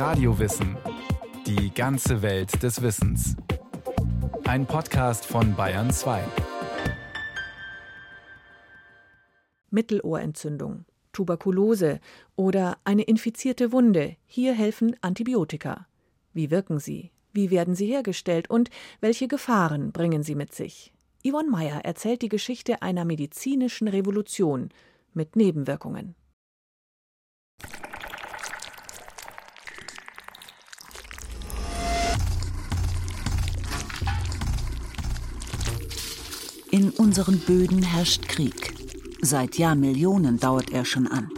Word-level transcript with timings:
Radiowissen. 0.00 0.78
Die 1.46 1.74
ganze 1.74 2.22
Welt 2.22 2.62
des 2.62 2.80
Wissens. 2.80 3.36
Ein 4.44 4.64
Podcast 4.64 5.26
von 5.26 5.54
Bayern 5.54 5.90
2. 5.90 6.24
Mittelohrentzündung, 9.68 10.86
Tuberkulose 11.12 12.00
oder 12.34 12.78
eine 12.84 13.02
infizierte 13.02 13.72
Wunde. 13.72 14.16
Hier 14.24 14.54
helfen 14.54 14.96
Antibiotika. 15.02 15.86
Wie 16.32 16.50
wirken 16.50 16.78
sie? 16.78 17.10
Wie 17.34 17.50
werden 17.50 17.74
sie 17.74 17.88
hergestellt 17.88 18.48
und 18.48 18.70
welche 19.02 19.28
Gefahren 19.28 19.92
bringen 19.92 20.22
sie 20.22 20.34
mit 20.34 20.54
sich? 20.54 20.94
Yvonne 21.28 21.50
Meyer 21.50 21.84
erzählt 21.84 22.22
die 22.22 22.30
Geschichte 22.30 22.80
einer 22.80 23.04
medizinischen 23.04 23.86
Revolution 23.86 24.70
mit 25.12 25.36
Nebenwirkungen. 25.36 26.14
In 36.90 36.96
unseren 36.96 37.38
Böden 37.38 37.84
herrscht 37.84 38.26
Krieg. 38.26 38.74
Seit 39.20 39.58
Jahrmillionen 39.58 40.40
dauert 40.40 40.72
er 40.72 40.84
schon 40.84 41.06
an. 41.06 41.28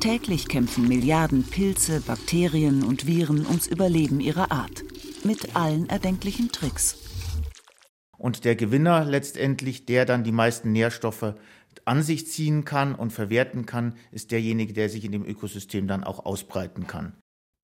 Täglich 0.00 0.48
kämpfen 0.48 0.88
Milliarden 0.88 1.44
Pilze, 1.44 2.00
Bakterien 2.00 2.82
und 2.82 3.06
Viren 3.06 3.46
ums 3.46 3.68
Überleben 3.68 4.18
ihrer 4.18 4.50
Art. 4.50 4.82
Mit 5.22 5.54
allen 5.54 5.88
erdenklichen 5.88 6.50
Tricks. 6.50 6.96
Und 8.18 8.44
der 8.44 8.56
Gewinner 8.56 9.04
letztendlich, 9.04 9.86
der 9.86 10.04
dann 10.04 10.24
die 10.24 10.32
meisten 10.32 10.72
Nährstoffe 10.72 11.34
an 11.84 12.02
sich 12.02 12.26
ziehen 12.26 12.64
kann 12.64 12.96
und 12.96 13.12
verwerten 13.12 13.66
kann, 13.66 13.94
ist 14.10 14.32
derjenige, 14.32 14.72
der 14.72 14.88
sich 14.88 15.04
in 15.04 15.12
dem 15.12 15.24
Ökosystem 15.24 15.86
dann 15.86 16.02
auch 16.02 16.24
ausbreiten 16.26 16.88
kann. 16.88 17.14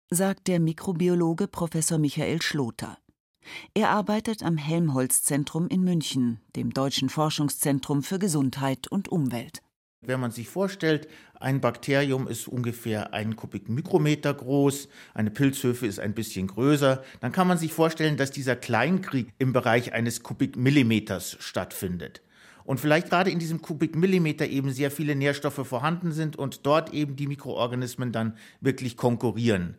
Sagt 0.08 0.46
der 0.46 0.60
Mikrobiologe 0.60 1.48
Professor 1.48 1.98
Michael 1.98 2.42
Schloter. 2.42 2.98
Er 3.74 3.90
arbeitet 3.90 4.42
am 4.42 4.56
Helmholtz-Zentrum 4.56 5.68
in 5.68 5.82
München, 5.82 6.40
dem 6.56 6.72
deutschen 6.72 7.08
Forschungszentrum 7.08 8.02
für 8.02 8.18
Gesundheit 8.18 8.88
und 8.88 9.08
Umwelt. 9.08 9.62
Wenn 10.04 10.18
man 10.18 10.32
sich 10.32 10.48
vorstellt, 10.48 11.06
ein 11.38 11.60
Bakterium 11.60 12.26
ist 12.26 12.48
ungefähr 12.48 13.14
einen 13.14 13.36
Kubikmikrometer 13.36 14.34
groß, 14.34 14.88
eine 15.14 15.30
Pilzhöfe 15.30 15.86
ist 15.86 16.00
ein 16.00 16.12
bisschen 16.12 16.48
größer, 16.48 17.04
dann 17.20 17.30
kann 17.30 17.46
man 17.46 17.56
sich 17.56 17.72
vorstellen, 17.72 18.16
dass 18.16 18.32
dieser 18.32 18.56
Kleinkrieg 18.56 19.28
im 19.38 19.52
Bereich 19.52 19.92
eines 19.92 20.24
Kubikmillimeters 20.24 21.36
stattfindet. 21.38 22.22
Und 22.64 22.80
vielleicht 22.80 23.10
gerade 23.10 23.30
in 23.30 23.38
diesem 23.38 23.62
Kubikmillimeter 23.62 24.46
eben 24.48 24.72
sehr 24.72 24.90
viele 24.90 25.14
Nährstoffe 25.14 25.66
vorhanden 25.66 26.10
sind 26.10 26.36
und 26.36 26.66
dort 26.66 26.92
eben 26.92 27.14
die 27.14 27.28
Mikroorganismen 27.28 28.10
dann 28.10 28.36
wirklich 28.60 28.96
konkurrieren. 28.96 29.76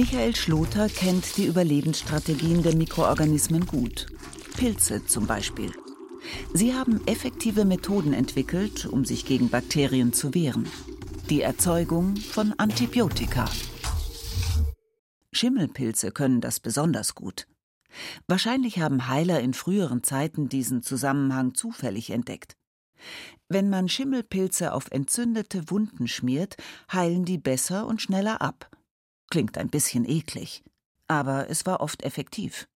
Michael 0.00 0.34
Schloter 0.34 0.88
kennt 0.88 1.36
die 1.36 1.44
Überlebensstrategien 1.44 2.62
der 2.62 2.74
Mikroorganismen 2.74 3.66
gut. 3.66 4.06
Pilze 4.56 5.04
zum 5.04 5.26
Beispiel. 5.26 5.74
Sie 6.54 6.72
haben 6.72 7.06
effektive 7.06 7.66
Methoden 7.66 8.14
entwickelt, 8.14 8.86
um 8.86 9.04
sich 9.04 9.26
gegen 9.26 9.50
Bakterien 9.50 10.14
zu 10.14 10.32
wehren. 10.32 10.66
Die 11.28 11.42
Erzeugung 11.42 12.16
von 12.16 12.54
Antibiotika. 12.56 13.44
Schimmelpilze 15.32 16.12
können 16.12 16.40
das 16.40 16.60
besonders 16.60 17.14
gut. 17.14 17.46
Wahrscheinlich 18.26 18.78
haben 18.78 19.06
Heiler 19.06 19.40
in 19.40 19.52
früheren 19.52 20.02
Zeiten 20.02 20.48
diesen 20.48 20.82
Zusammenhang 20.82 21.52
zufällig 21.52 22.08
entdeckt. 22.08 22.56
Wenn 23.50 23.68
man 23.68 23.86
Schimmelpilze 23.86 24.72
auf 24.72 24.90
entzündete 24.90 25.70
Wunden 25.70 26.08
schmiert, 26.08 26.56
heilen 26.90 27.26
die 27.26 27.36
besser 27.36 27.86
und 27.86 28.00
schneller 28.00 28.40
ab. 28.40 28.70
Klingt 29.30 29.56
ein 29.58 29.68
bisschen 29.68 30.08
eklig, 30.08 30.62
aber 31.08 31.48
es 31.48 31.64
war 31.66 31.80
oft 31.80 32.02
effektiv. 32.02 32.68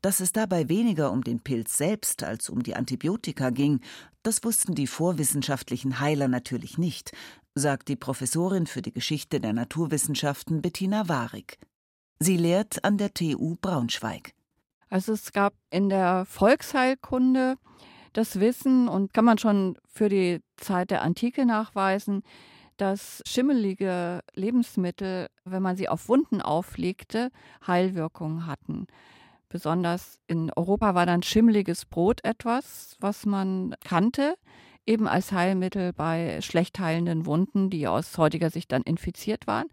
Dass 0.00 0.20
es 0.20 0.32
dabei 0.32 0.68
weniger 0.68 1.12
um 1.12 1.22
den 1.22 1.40
Pilz 1.40 1.76
selbst 1.76 2.24
als 2.24 2.48
um 2.48 2.62
die 2.62 2.74
Antibiotika 2.74 3.50
ging, 3.50 3.80
das 4.22 4.42
wussten 4.44 4.74
die 4.74 4.86
vorwissenschaftlichen 4.86 6.00
Heiler 6.00 6.28
natürlich 6.28 6.78
nicht, 6.78 7.12
sagt 7.54 7.88
die 7.88 7.96
Professorin 7.96 8.66
für 8.66 8.82
die 8.82 8.92
Geschichte 8.92 9.40
der 9.40 9.52
Naturwissenschaften 9.52 10.62
Bettina 10.62 11.08
Warig. 11.08 11.58
Sie 12.18 12.36
lehrt 12.36 12.84
an 12.84 12.98
der 12.98 13.12
TU 13.14 13.56
Braunschweig. 13.60 14.32
Also 14.88 15.12
es 15.12 15.32
gab 15.32 15.54
in 15.70 15.88
der 15.88 16.24
Volksheilkunde 16.26 17.56
das 18.12 18.40
Wissen 18.40 18.88
und 18.88 19.12
kann 19.14 19.24
man 19.24 19.38
schon 19.38 19.78
für 19.86 20.08
die 20.08 20.40
Zeit 20.56 20.90
der 20.90 21.02
Antike 21.02 21.46
nachweisen, 21.46 22.22
dass 22.82 23.22
schimmelige 23.24 24.22
Lebensmittel, 24.34 25.28
wenn 25.44 25.62
man 25.62 25.76
sie 25.76 25.88
auf 25.88 26.08
Wunden 26.08 26.42
auflegte, 26.42 27.30
Heilwirkungen 27.64 28.48
hatten. 28.48 28.88
Besonders 29.48 30.18
in 30.26 30.50
Europa 30.56 30.96
war 30.96 31.06
dann 31.06 31.22
schimmeliges 31.22 31.84
Brot 31.84 32.24
etwas, 32.24 32.96
was 32.98 33.24
man 33.24 33.76
kannte, 33.84 34.34
eben 34.84 35.06
als 35.06 35.30
Heilmittel 35.30 35.92
bei 35.92 36.40
schlecht 36.40 36.80
heilenden 36.80 37.24
Wunden, 37.24 37.70
die 37.70 37.86
aus 37.86 38.18
heutiger 38.18 38.50
Sicht 38.50 38.72
dann 38.72 38.82
infiziert 38.82 39.46
waren. 39.46 39.68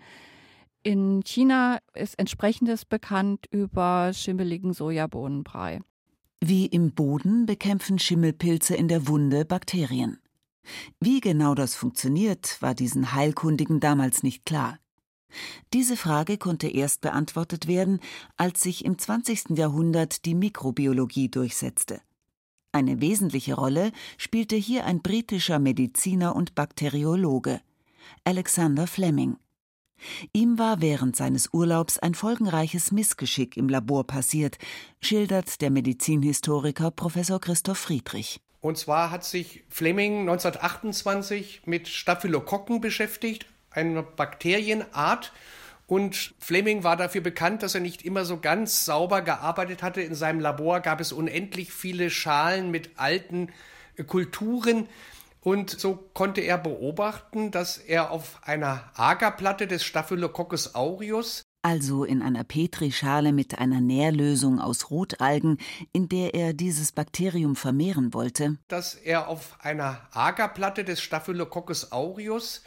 In 0.84 1.24
China 1.24 1.80
ist 1.96 2.20
entsprechendes 2.20 2.86
bekannt 2.86 3.48
über 3.50 4.12
schimmeligen 4.14 4.72
Sojabohnenbrei. 4.72 5.80
Wie 6.42 6.68
im 6.68 6.94
Boden 6.94 7.48
bekämpfen 7.48 7.98
Schimmelpilze 7.98 8.76
in 8.76 8.88
der 8.88 9.08
Wunde 9.08 9.46
Bakterien. 9.46 10.20
Wie 11.00 11.22
genau 11.22 11.56
das 11.56 11.76
funktioniert, 11.76 12.62
war 12.62 12.76
diesen 12.76 13.14
Heilkundigen 13.14 13.80
damals 13.80 14.24
nicht 14.24 14.46
klar. 14.46 14.80
Diese 15.74 15.96
Frage 15.96 16.38
konnte 16.38 16.68
erst 16.68 17.02
beantwortet 17.02 17.68
werden, 17.68 18.00
als 18.38 18.62
sich 18.62 18.84
im 18.84 18.98
20. 18.98 19.58
Jahrhundert 19.58 20.26
die 20.26 20.36
Mikrobiologie 20.36 21.30
durchsetzte. 21.30 22.02
Eine 22.72 23.02
wesentliche 23.02 23.56
Rolle 23.56 23.92
spielte 24.18 24.56
hier 24.56 24.86
ein 24.86 25.02
britischer 25.02 25.60
Mediziner 25.60 26.36
und 26.36 26.56
Bakteriologe, 26.56 27.62
Alexander 28.24 28.88
Fleming. 28.88 29.38
Ihm 30.34 30.58
war 30.58 30.82
während 30.82 31.16
seines 31.16 31.50
Urlaubs 31.54 32.00
ein 32.00 32.16
folgenreiches 32.16 32.92
Missgeschick 32.92 33.58
im 33.58 33.70
Labor 33.70 34.06
passiert, 34.06 34.58
schildert 35.02 35.62
der 35.62 35.72
Medizinhistoriker 35.72 36.92
Professor 36.92 37.40
Christoph 37.42 37.80
Friedrich. 37.80 38.40
Und 38.62 38.78
zwar 38.78 39.12
hat 39.12 39.24
sich 39.24 39.64
Fleming 39.70 40.22
1928 40.22 41.62
mit 41.66 41.88
Staphylokokken 41.88 42.82
beschäftigt, 42.82 43.46
einer 43.72 44.04
Bakterienart. 44.04 45.32
Und 45.88 46.34
Fleming 46.40 46.84
war 46.84 46.98
dafür 46.98 47.22
bekannt, 47.22 47.64
dass 47.64 47.74
er 47.74 47.82
nicht 47.82 48.04
immer 48.04 48.26
so 48.26 48.40
ganz 48.40 48.86
sauber 48.86 49.22
gearbeitet 49.22 49.82
hatte. 49.82 50.02
In 50.02 50.14
seinem 50.14 50.40
Labor 50.40 50.82
gab 50.82 51.00
es 51.00 51.12
unendlich 51.12 51.72
viele 51.72 52.10
Schalen 52.10 52.70
mit 52.70 52.92
alten 52.98 53.52
Kulturen. 54.08 54.88
Und 55.42 55.70
so 55.72 56.10
konnte 56.14 56.42
er 56.42 56.58
beobachten, 56.58 57.52
dass 57.52 57.78
er 57.78 58.12
auf 58.12 58.40
einer 58.44 58.92
Agerplatte 58.96 59.68
des 59.68 59.84
Staphylococcus 59.84 60.76
aureus 60.76 61.44
also 61.62 62.04
in 62.04 62.22
einer 62.22 62.44
Petrischale 62.44 63.34
mit 63.34 63.60
einer 63.60 63.82
Nährlösung 63.82 64.60
aus 64.60 64.90
Rotalgen, 64.90 65.58
in 65.92 66.10
der 66.10 66.34
er 66.34 66.54
dieses 66.54 66.92
Bakterium 66.92 67.56
vermehren 67.56 68.14
wollte, 68.14 68.58
dass 68.68 68.96
er 68.96 69.28
auf 69.28 69.58
einer 69.60 70.08
Agerplatte 70.12 70.84
des 70.84 71.02
Staphylococcus 71.02 71.92
aureus 71.92 72.64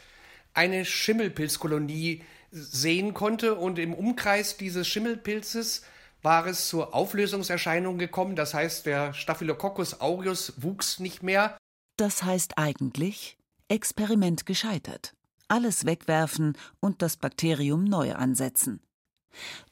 eine 0.53 0.85
Schimmelpilzkolonie 0.85 2.23
sehen 2.51 3.13
konnte 3.13 3.55
und 3.55 3.79
im 3.79 3.93
Umkreis 3.93 4.57
dieses 4.57 4.87
Schimmelpilzes 4.87 5.83
war 6.21 6.45
es 6.45 6.67
zur 6.67 6.93
Auflösungserscheinung 6.93 7.97
gekommen, 7.97 8.35
das 8.35 8.53
heißt 8.53 8.85
der 8.85 9.13
Staphylococcus 9.13 9.99
aureus 9.99 10.53
wuchs 10.57 10.99
nicht 10.99 11.23
mehr. 11.23 11.57
Das 11.97 12.23
heißt 12.23 12.57
eigentlich 12.57 13.37
Experiment 13.67 14.45
gescheitert 14.45 15.13
alles 15.47 15.85
wegwerfen 15.85 16.57
und 16.79 17.01
das 17.01 17.17
Bakterium 17.17 17.83
neu 17.83 18.13
ansetzen. 18.13 18.81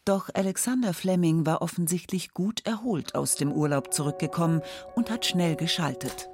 Doch 0.06 0.30
Alexander 0.34 0.94
Fleming 0.94 1.46
war 1.46 1.62
offensichtlich 1.62 2.34
gut 2.34 2.66
erholt 2.66 3.16
aus 3.16 3.36
dem 3.36 3.52
Urlaub 3.52 3.94
zurückgekommen 3.94 4.62
und 4.96 5.12
hat 5.12 5.26
schnell 5.26 5.56
geschaltet. 5.56 6.30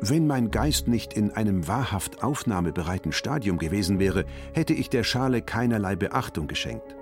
Wenn 0.00 0.26
mein 0.28 0.50
Geist 0.52 0.86
nicht 0.86 1.12
in 1.12 1.32
einem 1.32 1.66
wahrhaft 1.66 2.22
aufnahmebereiten 2.22 3.12
Stadium 3.12 3.58
gewesen 3.58 3.98
wäre, 3.98 4.24
hätte 4.54 4.72
ich 4.72 4.88
der 4.88 5.02
Schale 5.02 5.42
keinerlei 5.42 5.96
Beachtung 5.96 6.46
geschenkt. 6.46 6.94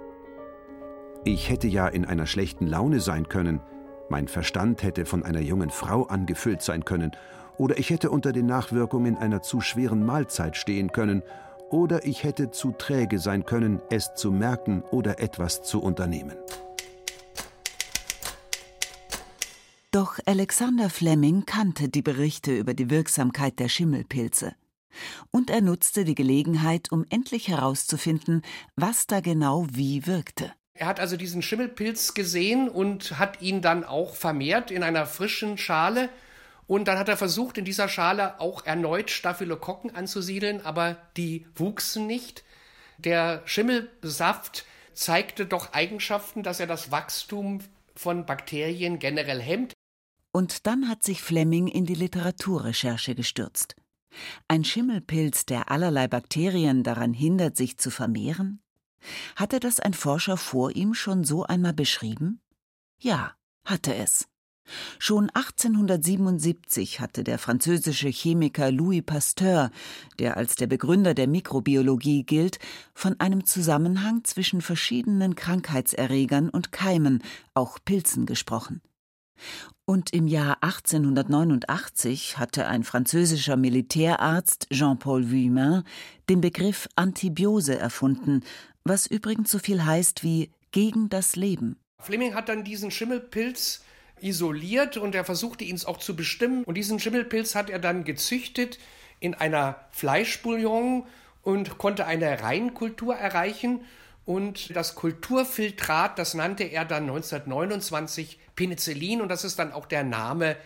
Ich 1.25 1.51
hätte 1.51 1.69
ja 1.69 1.89
in 1.89 2.07
einer 2.07 2.27
schlechten 2.27 2.67
Laune 2.67 3.01
sein 3.01 3.29
können, 3.29 3.61
mein 4.09 4.29
Verstand 4.29 4.83
hätte 4.83 5.05
von 5.05 5.25
einer 5.25 5.41
jungen 5.41 5.71
Frau 5.71 6.05
angefüllt 6.05 6.63
sein 6.63 6.85
können 6.85 7.11
oder 7.59 7.79
ich 7.79 7.91
hätte 7.91 8.11
unter 8.11 8.33
den 8.33 8.47
Nachwirkungen 8.47 9.17
einer 9.17 9.43
zu 9.43 9.61
schweren 9.61 10.05
Mahlzeit 10.05 10.57
stehen 10.57 10.93
können, 10.93 11.23
oder 11.71 12.07
ich 12.07 12.23
hätte 12.23 12.51
zu 12.51 12.73
träge 12.73 13.19
sein 13.19 13.45
können, 13.45 13.81
es 13.91 14.15
zu 14.15 14.31
merken 14.31 14.83
oder 14.83 15.19
etwas 15.21 15.63
zu 15.63 15.83
unternehmen. 15.83 16.37
Doch 19.91 20.19
Alexander 20.27 20.91
Fleming 20.91 21.47
kannte 21.47 21.89
die 21.89 22.03
Berichte 22.03 22.55
über 22.55 22.75
die 22.75 22.91
Wirksamkeit 22.91 23.59
der 23.59 23.69
Schimmelpilze. 23.69 24.55
Und 25.31 25.51
er 25.51 25.63
nutzte 25.63 26.05
die 26.05 26.15
Gelegenheit, 26.15 26.93
um 26.93 27.05
endlich 27.09 27.49
herauszufinden, 27.49 28.43
was 28.77 29.07
da 29.07 29.21
genau 29.21 29.67
wie 29.73 30.07
wirkte. 30.07 30.53
Er 30.75 30.87
hat 30.87 31.01
also 31.01 31.17
diesen 31.17 31.41
Schimmelpilz 31.41 32.13
gesehen 32.13 32.69
und 32.69 33.19
hat 33.19 33.41
ihn 33.41 33.63
dann 33.63 33.85
auch 33.85 34.15
vermehrt 34.15 34.71
in 34.71 34.83
einer 34.83 35.07
frischen 35.07 35.57
Schale. 35.57 36.11
Und 36.67 36.89
dann 36.89 36.99
hat 36.99 37.09
er 37.09 37.17
versucht, 37.17 37.59
in 37.59 37.65
dieser 37.65 37.89
Schale 37.89 38.41
auch 38.41 38.67
erneut 38.67 39.11
Staphylokokken 39.11 39.95
anzusiedeln, 39.95 40.65
aber 40.65 40.97
die 41.17 41.47
wuchsen 41.55 42.07
nicht. 42.07 42.45
Der 42.99 43.43
Schimmelsaft 43.45 44.65
zeigte 44.95 45.47
doch 45.47 45.73
Eigenschaften, 45.73 46.43
dass 46.43 46.59
er 46.59 46.67
das 46.67 46.91
Wachstum 46.91 47.61
von 47.95 48.27
Bakterien 48.27 48.99
generell 48.99 49.41
hemmt. 49.41 49.73
Und 50.33 50.67
dann 50.67 50.89
hat 50.89 51.03
sich 51.03 51.23
Fleming 51.23 51.69
in 51.69 51.87
die 51.87 51.95
Literaturrecherche 51.95 53.15
gestürzt. 53.15 53.77
Ein 54.49 54.65
Schimmelpilz, 54.65 55.47
der 55.47 55.71
allerlei 55.71 56.09
Bakterien 56.09 56.83
daran 56.83 57.13
hindert, 57.13 57.57
sich 57.57 57.79
zu 57.79 57.91
vermehren? 57.91 58.61
Hatte 59.37 59.61
das 59.61 59.79
ein 59.79 59.95
Forscher 59.95 60.37
vor 60.37 60.75
ihm 60.75 60.95
schon 60.95 61.25
so 61.25 61.45
einmal 61.45 61.75
beschrieben? 61.75 62.41
Ja, 62.99 63.35
hatte 63.65 63.95
es. 63.95 64.27
Schon 64.99 65.31
1877 65.31 67.01
hatte 67.01 67.25
der 67.25 67.39
französische 67.39 68.09
Chemiker 68.09 68.71
Louis 68.71 69.03
Pasteur, 69.05 69.71
der 70.19 70.37
als 70.37 70.57
der 70.57 70.67
Begründer 70.67 71.15
der 71.15 71.29
Mikrobiologie 71.29 72.25
gilt, 72.25 72.59
von 72.95 73.19
einem 73.21 73.45
Zusammenhang 73.45 74.25
zwischen 74.25 74.61
verschiedenen 74.61 75.35
Krankheitserregern 75.35 76.49
und 76.49 76.73
Keimen, 76.73 77.23
auch 77.55 77.79
Pilzen, 77.85 78.27
gesprochen. 78.27 78.81
Und 79.85 80.13
im 80.13 80.27
Jahr 80.27 80.63
1889 80.63 82.39
hatte 82.39 82.67
ein 82.67 82.83
französischer 82.83 83.57
Militärarzt 83.57 84.69
Jean-Paul 84.71 85.31
Vuillemin 85.31 85.85
den 86.29 86.41
Begriff 86.41 86.89
Antibiose 86.97 87.79
erfunden, 87.79 88.43
was 88.85 89.07
übrigens 89.07 89.51
so 89.51 89.59
viel 89.59 89.85
heißt 89.85 90.25
wie 90.25 90.51
gegen 90.73 91.09
das 91.09 91.37
Leben. 91.37 91.77
Fleming 92.01 92.35
hat 92.35 92.49
dann 92.49 92.65
diesen 92.65 92.91
Schimmelpilz 92.91 93.83
isoliert 94.21 94.97
und 94.97 95.15
er 95.15 95.25
versuchte 95.25 95.65
ihn 95.65 95.81
auch 95.85 95.99
zu 95.99 96.17
bestimmen. 96.17 96.65
Und 96.65 96.75
diesen 96.75 96.99
Schimmelpilz 96.99 97.55
hat 97.55 97.71
er 97.71 97.79
dann 97.79 98.05
gezüchtet 98.05 98.79
in 99.21 99.35
einer 99.35 99.77
Fleischbouillon 99.91 101.05
und 101.43 101.79
konnte 101.79 102.07
eine 102.07 102.43
Reinkultur 102.43 103.15
erreichen. 103.15 103.85
Und 104.25 104.75
das 104.75 104.95
Kulturfiltrat, 104.95 106.19
das 106.19 106.35
nannte 106.35 106.65
er 106.65 106.85
dann 106.85 107.05
1929 107.05 108.39
Penicillin. 108.57 109.21
Und 109.21 109.29
das 109.29 109.45
ist 109.45 109.59
dann 109.59 109.73
auch 109.73 109.87
der 109.87 110.03
Name, 110.03 110.57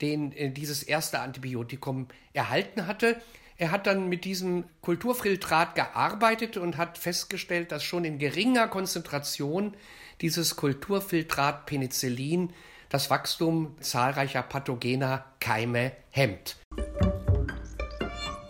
den 0.00 0.32
äh, 0.32 0.50
dieses 0.50 0.82
erste 0.82 1.20
Antibiotikum 1.20 2.08
erhalten 2.32 2.86
hatte. 2.86 3.20
Er 3.58 3.70
hat 3.72 3.86
dann 3.86 4.08
mit 4.08 4.24
diesem 4.24 4.64
Kulturfiltrat 4.80 5.74
gearbeitet 5.74 6.56
und 6.56 6.78
hat 6.78 6.96
festgestellt, 6.96 7.72
dass 7.72 7.84
schon 7.84 8.06
in 8.06 8.18
geringer 8.18 8.68
Konzentration 8.68 9.74
dieses 10.22 10.56
Kulturfiltrat 10.56 11.66
Penicillin 11.66 12.54
das 12.90 13.08
Wachstum 13.08 13.76
zahlreicher 13.80 14.42
pathogener 14.42 15.24
Keime 15.38 15.92
hemmt. 16.10 16.56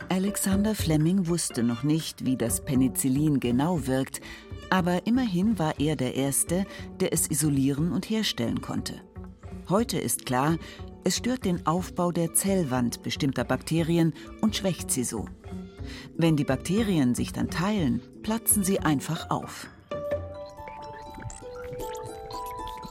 Alexander 0.08 0.74
Fleming 0.74 1.28
wusste 1.28 1.62
noch 1.62 1.84
nicht, 1.84 2.24
wie 2.24 2.36
das 2.36 2.64
Penicillin 2.64 3.38
genau 3.38 3.86
wirkt, 3.86 4.20
aber 4.70 5.06
immerhin 5.06 5.58
war 5.58 5.78
er 5.78 5.94
der 5.94 6.14
Erste, 6.16 6.64
der 6.98 7.12
es 7.12 7.30
isolieren 7.30 7.92
und 7.92 8.10
herstellen 8.10 8.60
konnte. 8.60 8.94
Heute 9.68 9.98
ist 9.98 10.26
klar, 10.26 10.56
es 11.04 11.16
stört 11.16 11.44
den 11.44 11.66
Aufbau 11.66 12.10
der 12.10 12.34
Zellwand 12.34 13.02
bestimmter 13.02 13.44
Bakterien 13.44 14.14
und 14.40 14.56
schwächt 14.56 14.90
sie 14.90 15.04
so. 15.04 15.26
Wenn 16.16 16.36
die 16.36 16.44
Bakterien 16.44 17.14
sich 17.14 17.32
dann 17.32 17.50
teilen, 17.50 18.00
platzen 18.22 18.64
sie 18.64 18.80
einfach 18.80 19.30
auf. 19.30 19.68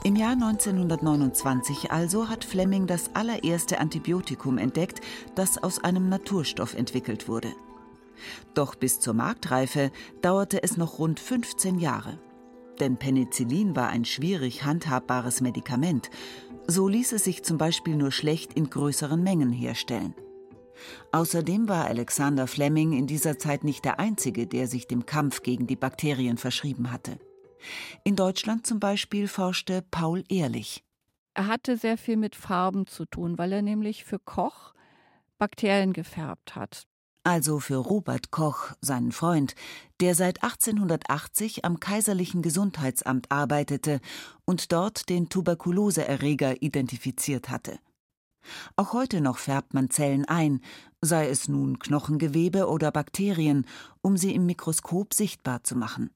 Im 0.03 0.15
Jahr 0.15 0.31
1929 0.31 1.91
also 1.91 2.29
hat 2.29 2.45
Fleming 2.45 2.87
das 2.87 3.15
allererste 3.15 3.79
Antibiotikum 3.79 4.57
entdeckt, 4.57 5.01
das 5.35 5.61
aus 5.61 5.83
einem 5.83 6.09
Naturstoff 6.09 6.73
entwickelt 6.73 7.27
wurde. 7.27 7.53
Doch 8.53 8.75
bis 8.75 8.99
zur 8.99 9.13
Marktreife 9.13 9.91
dauerte 10.21 10.63
es 10.63 10.77
noch 10.77 10.99
rund 10.99 11.19
15 11.19 11.79
Jahre. 11.79 12.19
Denn 12.79 12.97
Penicillin 12.97 13.75
war 13.75 13.89
ein 13.89 14.05
schwierig 14.05 14.63
handhabbares 14.63 15.41
Medikament 15.41 16.09
so 16.69 16.87
ließ 16.87 17.13
es 17.13 17.23
sich 17.23 17.43
zum 17.43 17.57
Beispiel 17.57 17.95
nur 17.95 18.11
schlecht 18.11 18.53
in 18.53 18.69
größeren 18.69 19.21
Mengen 19.21 19.51
herstellen. 19.51 20.13
Außerdem 21.11 21.67
war 21.67 21.85
Alexander 21.85 22.47
Fleming 22.47 22.93
in 22.93 23.07
dieser 23.07 23.37
Zeit 23.39 23.63
nicht 23.63 23.83
der 23.85 23.99
Einzige, 23.99 24.47
der 24.47 24.67
sich 24.67 24.87
dem 24.87 25.05
Kampf 25.05 25.41
gegen 25.41 25.67
die 25.67 25.75
Bakterien 25.75 26.37
verschrieben 26.37 26.91
hatte. 26.91 27.17
In 28.03 28.15
Deutschland 28.15 28.65
zum 28.65 28.79
Beispiel 28.79 29.27
forschte 29.27 29.83
Paul 29.91 30.23
Ehrlich. 30.29 30.83
Er 31.33 31.47
hatte 31.47 31.77
sehr 31.77 31.97
viel 31.97 32.17
mit 32.17 32.35
Farben 32.35 32.87
zu 32.87 33.05
tun, 33.05 33.37
weil 33.37 33.53
er 33.53 33.61
nämlich 33.61 34.03
für 34.03 34.19
Koch 34.19 34.73
Bakterien 35.37 35.93
gefärbt 35.93 36.55
hat 36.55 36.85
also 37.29 37.59
für 37.59 37.75
Robert 37.75 38.31
Koch, 38.31 38.71
seinen 38.81 39.11
Freund, 39.11 39.53
der 39.99 40.15
seit 40.15 40.43
1880 40.43 41.63
am 41.63 41.79
Kaiserlichen 41.79 42.41
Gesundheitsamt 42.41 43.31
arbeitete 43.31 43.99
und 44.45 44.71
dort 44.71 45.09
den 45.09 45.29
Tuberkuloseerreger 45.29 46.63
identifiziert 46.63 47.49
hatte. 47.49 47.77
Auch 48.75 48.93
heute 48.93 49.21
noch 49.21 49.37
färbt 49.37 49.75
man 49.75 49.91
Zellen 49.91 50.25
ein, 50.25 50.61
sei 51.01 51.29
es 51.29 51.47
nun 51.47 51.77
Knochengewebe 51.77 52.67
oder 52.67 52.91
Bakterien, 52.91 53.67
um 54.01 54.17
sie 54.17 54.33
im 54.33 54.47
Mikroskop 54.47 55.13
sichtbar 55.13 55.63
zu 55.63 55.75
machen. 55.75 56.09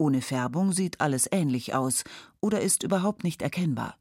Ohne 0.00 0.22
Färbung 0.22 0.72
sieht 0.72 1.02
alles 1.02 1.28
ähnlich 1.30 1.74
aus 1.74 2.04
oder 2.40 2.62
ist 2.62 2.82
überhaupt 2.82 3.22
nicht 3.22 3.42
erkennbar. 3.42 3.98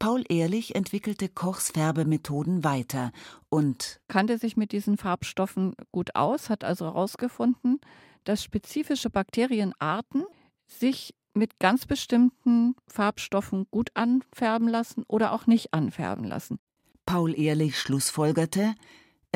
Paul 0.00 0.24
Ehrlich 0.28 0.74
entwickelte 0.74 1.28
Kochs 1.28 1.70
Färbemethoden 1.70 2.64
weiter 2.64 3.12
und 3.48 4.00
kannte 4.08 4.36
sich 4.36 4.56
mit 4.56 4.72
diesen 4.72 4.96
Farbstoffen 4.96 5.74
gut 5.92 6.16
aus, 6.16 6.50
hat 6.50 6.64
also 6.64 6.86
herausgefunden, 6.86 7.80
dass 8.24 8.42
spezifische 8.42 9.08
Bakterienarten 9.08 10.24
sich 10.66 11.14
mit 11.34 11.60
ganz 11.60 11.86
bestimmten 11.86 12.74
Farbstoffen 12.88 13.68
gut 13.70 13.90
anfärben 13.94 14.66
lassen 14.66 15.04
oder 15.06 15.32
auch 15.32 15.46
nicht 15.46 15.72
anfärben 15.72 16.24
lassen. 16.24 16.58
Paul 17.04 17.38
Ehrlich 17.38 17.78
schlussfolgerte, 17.78 18.74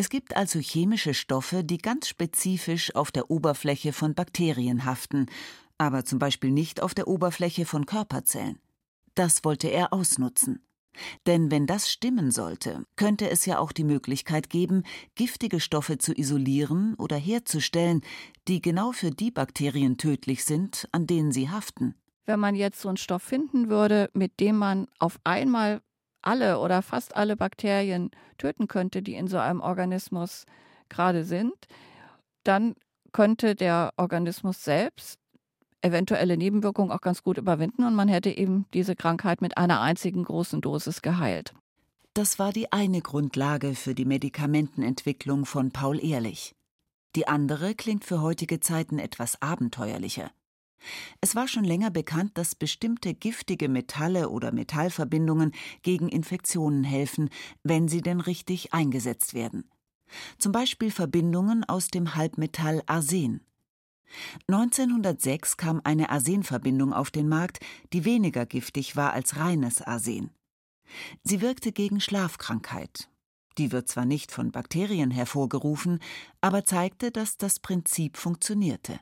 es 0.00 0.08
gibt 0.08 0.34
also 0.34 0.58
chemische 0.60 1.12
Stoffe, 1.12 1.62
die 1.62 1.76
ganz 1.76 2.08
spezifisch 2.08 2.94
auf 2.94 3.12
der 3.12 3.30
Oberfläche 3.30 3.92
von 3.92 4.14
Bakterien 4.14 4.86
haften, 4.86 5.26
aber 5.80 6.04
zum 6.04 6.18
Beispiel 6.18 6.50
nicht 6.50 6.82
auf 6.82 6.92
der 6.92 7.08
Oberfläche 7.08 7.64
von 7.64 7.86
Körperzellen. 7.86 8.58
Das 9.14 9.44
wollte 9.44 9.68
er 9.68 9.94
ausnutzen. 9.94 10.62
Denn 11.26 11.50
wenn 11.50 11.66
das 11.66 11.90
stimmen 11.90 12.30
sollte, 12.30 12.84
könnte 12.96 13.30
es 13.30 13.46
ja 13.46 13.58
auch 13.58 13.72
die 13.72 13.84
Möglichkeit 13.84 14.50
geben, 14.50 14.82
giftige 15.14 15.58
Stoffe 15.58 15.96
zu 15.96 16.12
isolieren 16.12 16.94
oder 16.96 17.16
herzustellen, 17.16 18.02
die 18.46 18.60
genau 18.60 18.92
für 18.92 19.10
die 19.10 19.30
Bakterien 19.30 19.96
tödlich 19.96 20.44
sind, 20.44 20.86
an 20.92 21.06
denen 21.06 21.32
sie 21.32 21.48
haften. 21.48 21.94
Wenn 22.26 22.40
man 22.40 22.54
jetzt 22.54 22.82
so 22.82 22.88
einen 22.88 22.98
Stoff 22.98 23.22
finden 23.22 23.70
würde, 23.70 24.10
mit 24.12 24.38
dem 24.38 24.56
man 24.56 24.86
auf 24.98 25.18
einmal 25.24 25.80
alle 26.20 26.58
oder 26.58 26.82
fast 26.82 27.16
alle 27.16 27.36
Bakterien 27.36 28.10
töten 28.36 28.68
könnte, 28.68 29.00
die 29.00 29.14
in 29.14 29.28
so 29.28 29.38
einem 29.38 29.62
Organismus 29.62 30.44
gerade 30.90 31.24
sind, 31.24 31.54
dann 32.44 32.74
könnte 33.12 33.54
der 33.54 33.94
Organismus 33.96 34.62
selbst 34.62 35.19
eventuelle 35.82 36.36
Nebenwirkungen 36.36 36.90
auch 36.90 37.00
ganz 37.00 37.22
gut 37.22 37.38
überwinden 37.38 37.84
und 37.84 37.94
man 37.94 38.08
hätte 38.08 38.30
eben 38.30 38.66
diese 38.74 38.96
Krankheit 38.96 39.40
mit 39.40 39.56
einer 39.56 39.80
einzigen 39.80 40.24
großen 40.24 40.60
Dosis 40.60 41.02
geheilt. 41.02 41.54
Das 42.14 42.38
war 42.38 42.52
die 42.52 42.72
eine 42.72 43.02
Grundlage 43.02 43.74
für 43.74 43.94
die 43.94 44.04
Medikamentenentwicklung 44.04 45.46
von 45.46 45.70
Paul 45.70 46.04
Ehrlich. 46.04 46.54
Die 47.16 47.28
andere 47.28 47.74
klingt 47.74 48.04
für 48.04 48.20
heutige 48.20 48.60
Zeiten 48.60 48.98
etwas 48.98 49.40
abenteuerlicher. 49.40 50.30
Es 51.20 51.34
war 51.34 51.46
schon 51.46 51.64
länger 51.64 51.90
bekannt, 51.90 52.32
dass 52.34 52.54
bestimmte 52.54 53.14
giftige 53.14 53.68
Metalle 53.68 54.30
oder 54.30 54.52
Metallverbindungen 54.52 55.52
gegen 55.82 56.08
Infektionen 56.08 56.84
helfen, 56.84 57.28
wenn 57.62 57.88
sie 57.88 58.00
denn 58.00 58.20
richtig 58.20 58.72
eingesetzt 58.72 59.34
werden. 59.34 59.70
Zum 60.38 60.52
Beispiel 60.52 60.90
Verbindungen 60.90 61.64
aus 61.64 61.88
dem 61.88 62.14
Halbmetall 62.14 62.82
Arsen. 62.86 63.44
1906 64.48 65.56
kam 65.56 65.80
eine 65.84 66.10
Arsenverbindung 66.10 66.92
auf 66.92 67.10
den 67.10 67.28
Markt, 67.28 67.60
die 67.92 68.04
weniger 68.04 68.46
giftig 68.46 68.96
war 68.96 69.12
als 69.12 69.36
reines 69.36 69.82
Arsen. 69.82 70.30
Sie 71.22 71.40
wirkte 71.40 71.72
gegen 71.72 72.00
Schlafkrankheit. 72.00 73.08
Die 73.58 73.72
wird 73.72 73.88
zwar 73.88 74.04
nicht 74.04 74.32
von 74.32 74.52
Bakterien 74.52 75.10
hervorgerufen, 75.10 76.00
aber 76.40 76.64
zeigte, 76.64 77.10
dass 77.10 77.36
das 77.36 77.60
Prinzip 77.60 78.16
funktionierte. 78.16 78.98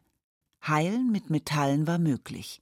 Heilen 0.66 1.10
mit 1.12 1.30
Metallen 1.30 1.86
war 1.86 1.98
möglich. 1.98 2.60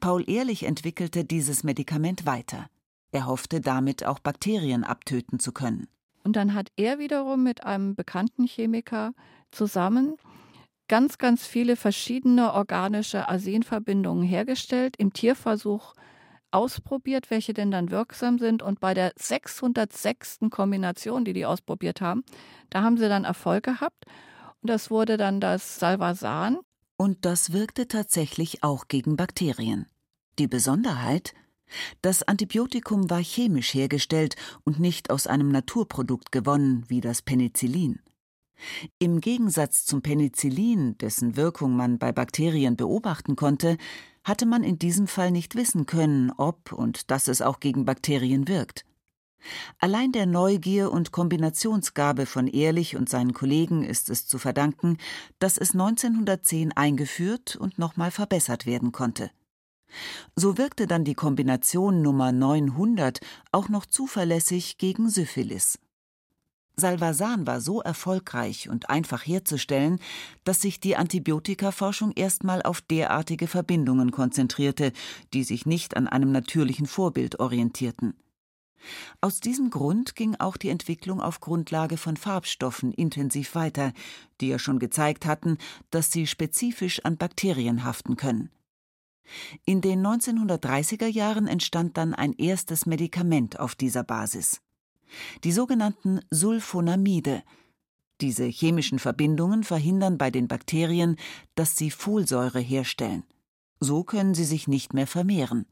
Paul 0.00 0.28
Ehrlich 0.28 0.64
entwickelte 0.64 1.24
dieses 1.24 1.64
Medikament 1.64 2.26
weiter. 2.26 2.68
Er 3.12 3.26
hoffte 3.26 3.60
damit 3.60 4.04
auch 4.04 4.18
Bakterien 4.18 4.84
abtöten 4.84 5.38
zu 5.38 5.52
können. 5.52 5.86
Und 6.24 6.36
dann 6.36 6.54
hat 6.54 6.72
er 6.76 6.98
wiederum 6.98 7.42
mit 7.42 7.64
einem 7.64 7.94
bekannten 7.94 8.46
Chemiker 8.46 9.14
zusammen 9.50 10.16
ganz, 10.88 11.18
ganz 11.18 11.46
viele 11.46 11.76
verschiedene 11.76 12.52
organische 12.52 13.28
Arsenverbindungen 13.28 14.24
hergestellt, 14.24 14.96
im 14.98 15.12
Tierversuch 15.12 15.94
ausprobiert, 16.50 17.30
welche 17.30 17.52
denn 17.52 17.70
dann 17.70 17.90
wirksam 17.90 18.38
sind. 18.38 18.62
Und 18.62 18.80
bei 18.80 18.94
der 18.94 19.12
606. 19.16 20.40
Kombination, 20.50 21.24
die 21.24 21.32
die 21.32 21.46
ausprobiert 21.46 22.00
haben, 22.00 22.24
da 22.70 22.82
haben 22.82 22.96
sie 22.96 23.08
dann 23.08 23.24
Erfolg 23.24 23.64
gehabt. 23.64 24.04
Und 24.62 24.70
das 24.70 24.90
wurde 24.90 25.16
dann 25.16 25.40
das 25.40 25.78
Salvasan. 25.78 26.58
Und 26.96 27.24
das 27.24 27.52
wirkte 27.52 27.88
tatsächlich 27.88 28.62
auch 28.62 28.86
gegen 28.88 29.16
Bakterien. 29.16 29.86
Die 30.38 30.46
Besonderheit, 30.46 31.34
das 32.02 32.22
Antibiotikum 32.22 33.10
war 33.10 33.22
chemisch 33.22 33.74
hergestellt 33.74 34.36
und 34.64 34.78
nicht 34.78 35.10
aus 35.10 35.26
einem 35.26 35.48
Naturprodukt 35.48 36.30
gewonnen, 36.30 36.84
wie 36.88 37.00
das 37.00 37.22
Penicillin. 37.22 38.00
Im 38.98 39.20
Gegensatz 39.20 39.84
zum 39.84 40.02
Penicillin, 40.02 40.96
dessen 40.98 41.36
Wirkung 41.36 41.76
man 41.76 41.98
bei 41.98 42.12
Bakterien 42.12 42.76
beobachten 42.76 43.36
konnte, 43.36 43.76
hatte 44.24 44.46
man 44.46 44.64
in 44.64 44.78
diesem 44.78 45.06
Fall 45.06 45.30
nicht 45.30 45.54
wissen 45.54 45.86
können, 45.86 46.30
ob 46.30 46.72
und 46.72 47.10
dass 47.10 47.28
es 47.28 47.42
auch 47.42 47.60
gegen 47.60 47.84
Bakterien 47.84 48.48
wirkt. 48.48 48.84
Allein 49.78 50.12
der 50.12 50.26
Neugier 50.26 50.90
und 50.90 51.12
Kombinationsgabe 51.12 52.24
von 52.24 52.46
Ehrlich 52.46 52.96
und 52.96 53.08
seinen 53.08 53.34
Kollegen 53.34 53.84
ist 53.84 54.08
es 54.08 54.26
zu 54.26 54.38
verdanken, 54.38 54.96
dass 55.38 55.58
es 55.58 55.72
1910 55.72 56.72
eingeführt 56.72 57.56
und 57.56 57.78
nochmal 57.78 58.10
verbessert 58.10 58.64
werden 58.64 58.92
konnte. 58.92 59.30
So 60.34 60.58
wirkte 60.58 60.86
dann 60.86 61.04
die 61.04 61.14
Kombination 61.14 62.02
Nummer 62.02 62.32
900 62.32 63.20
auch 63.52 63.68
noch 63.68 63.86
zuverlässig 63.86 64.78
gegen 64.78 65.08
Syphilis. 65.08 65.78
Salvasan 66.76 67.46
war 67.46 67.60
so 67.60 67.80
erfolgreich 67.80 68.68
und 68.68 68.90
einfach 68.90 69.24
herzustellen, 69.24 70.00
dass 70.42 70.60
sich 70.60 70.80
die 70.80 70.96
Antibiotikaforschung 70.96 72.12
erstmal 72.12 72.62
auf 72.62 72.80
derartige 72.80 73.46
Verbindungen 73.46 74.10
konzentrierte, 74.10 74.92
die 75.32 75.44
sich 75.44 75.66
nicht 75.66 75.96
an 75.96 76.08
einem 76.08 76.32
natürlichen 76.32 76.86
Vorbild 76.86 77.38
orientierten. 77.38 78.14
Aus 79.20 79.40
diesem 79.40 79.70
Grund 79.70 80.14
ging 80.14 80.36
auch 80.38 80.56
die 80.56 80.68
Entwicklung 80.68 81.20
auf 81.20 81.40
Grundlage 81.40 81.96
von 81.96 82.16
Farbstoffen 82.16 82.92
intensiv 82.92 83.54
weiter, 83.54 83.92
die 84.40 84.48
ja 84.48 84.58
schon 84.58 84.78
gezeigt 84.78 85.26
hatten, 85.26 85.58
dass 85.90 86.10
sie 86.10 86.26
spezifisch 86.26 87.00
an 87.04 87.16
Bakterien 87.16 87.84
haften 87.84 88.16
können. 88.16 88.50
In 89.64 89.80
den 89.80 90.06
1930er 90.06 91.06
Jahren 91.06 91.46
entstand 91.46 91.96
dann 91.96 92.14
ein 92.14 92.34
erstes 92.34 92.84
Medikament 92.84 93.58
auf 93.58 93.74
dieser 93.74 94.04
Basis 94.04 94.60
die 95.44 95.52
sogenannten 95.52 96.20
Sulfonamide. 96.30 97.42
Diese 98.20 98.44
chemischen 98.44 98.98
Verbindungen 98.98 99.64
verhindern 99.64 100.18
bei 100.18 100.30
den 100.30 100.48
Bakterien, 100.48 101.16
dass 101.54 101.76
sie 101.76 101.90
Folsäure 101.90 102.60
herstellen. 102.60 103.24
So 103.80 104.04
können 104.04 104.34
sie 104.34 104.44
sich 104.44 104.68
nicht 104.68 104.94
mehr 104.94 105.06
vermehren. 105.06 105.66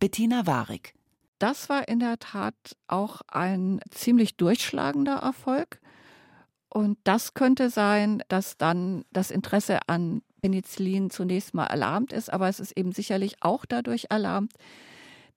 Bettina 0.00 0.46
Warig. 0.46 0.94
Das 1.38 1.68
war 1.68 1.88
in 1.88 1.98
der 1.98 2.18
Tat 2.18 2.54
auch 2.88 3.20
ein 3.28 3.80
ziemlich 3.90 4.36
durchschlagender 4.36 5.16
Erfolg. 5.16 5.80
Und 6.68 6.98
das 7.04 7.34
könnte 7.34 7.70
sein, 7.70 8.22
dass 8.28 8.56
dann 8.56 9.04
das 9.12 9.30
Interesse 9.30 9.78
an 9.86 10.22
Penicillin 10.42 11.10
zunächst 11.10 11.54
mal 11.54 11.66
erlahmt 11.66 12.12
ist, 12.12 12.32
aber 12.32 12.48
es 12.48 12.60
ist 12.60 12.76
eben 12.76 12.92
sicherlich 12.92 13.36
auch 13.40 13.64
dadurch 13.64 14.06
erlahmt, 14.10 14.52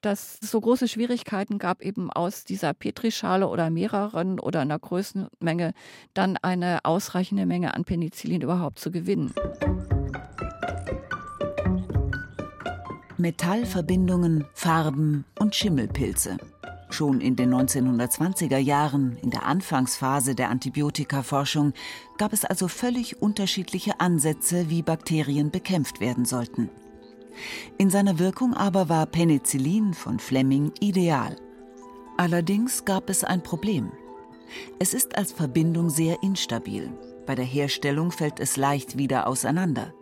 dass 0.01 0.37
es 0.41 0.51
so 0.51 0.61
große 0.61 0.87
Schwierigkeiten 0.87 1.57
gab, 1.57 1.81
eben 1.81 2.11
aus 2.11 2.43
dieser 2.43 2.73
Petrischale 2.73 3.47
oder 3.47 3.69
mehreren 3.69 4.39
oder 4.39 4.61
einer 4.61 4.79
Größenmenge 4.79 5.73
dann 6.13 6.37
eine 6.37 6.79
ausreichende 6.83 7.45
Menge 7.45 7.73
an 7.73 7.83
Penicillin 7.83 8.41
überhaupt 8.41 8.79
zu 8.79 8.91
gewinnen. 8.91 9.33
Metallverbindungen, 13.17 14.45
Farben 14.53 15.25
und 15.39 15.55
Schimmelpilze. 15.55 16.37
Schon 16.89 17.19
in 17.19 17.35
den 17.35 17.53
1920er 17.53 18.57
Jahren, 18.57 19.17
in 19.17 19.29
der 19.31 19.45
Anfangsphase 19.45 20.35
der 20.35 20.49
Antibiotikaforschung, 20.49 21.73
gab 22.17 22.31
es 22.31 22.45
also 22.45 22.67
völlig 22.67 23.21
unterschiedliche 23.21 23.99
Ansätze, 23.99 24.69
wie 24.69 24.83
Bakterien 24.83 25.51
bekämpft 25.51 25.99
werden 25.99 26.25
sollten. 26.25 26.69
In 27.77 27.89
seiner 27.89 28.19
Wirkung 28.19 28.53
aber 28.53 28.89
war 28.89 29.05
Penicillin 29.05 29.93
von 29.93 30.19
Fleming 30.19 30.71
ideal. 30.79 31.35
Allerdings 32.17 32.85
gab 32.85 33.09
es 33.09 33.23
ein 33.23 33.43
Problem. 33.43 33.91
Es 34.79 34.93
ist 34.93 35.17
als 35.17 35.31
Verbindung 35.31 35.89
sehr 35.89 36.23
instabil. 36.23 36.91
Bei 37.25 37.35
der 37.35 37.45
Herstellung 37.45 38.11
fällt 38.11 38.39
es 38.39 38.57
leicht 38.57 38.97
wieder 38.97 39.27
auseinander. 39.27 39.93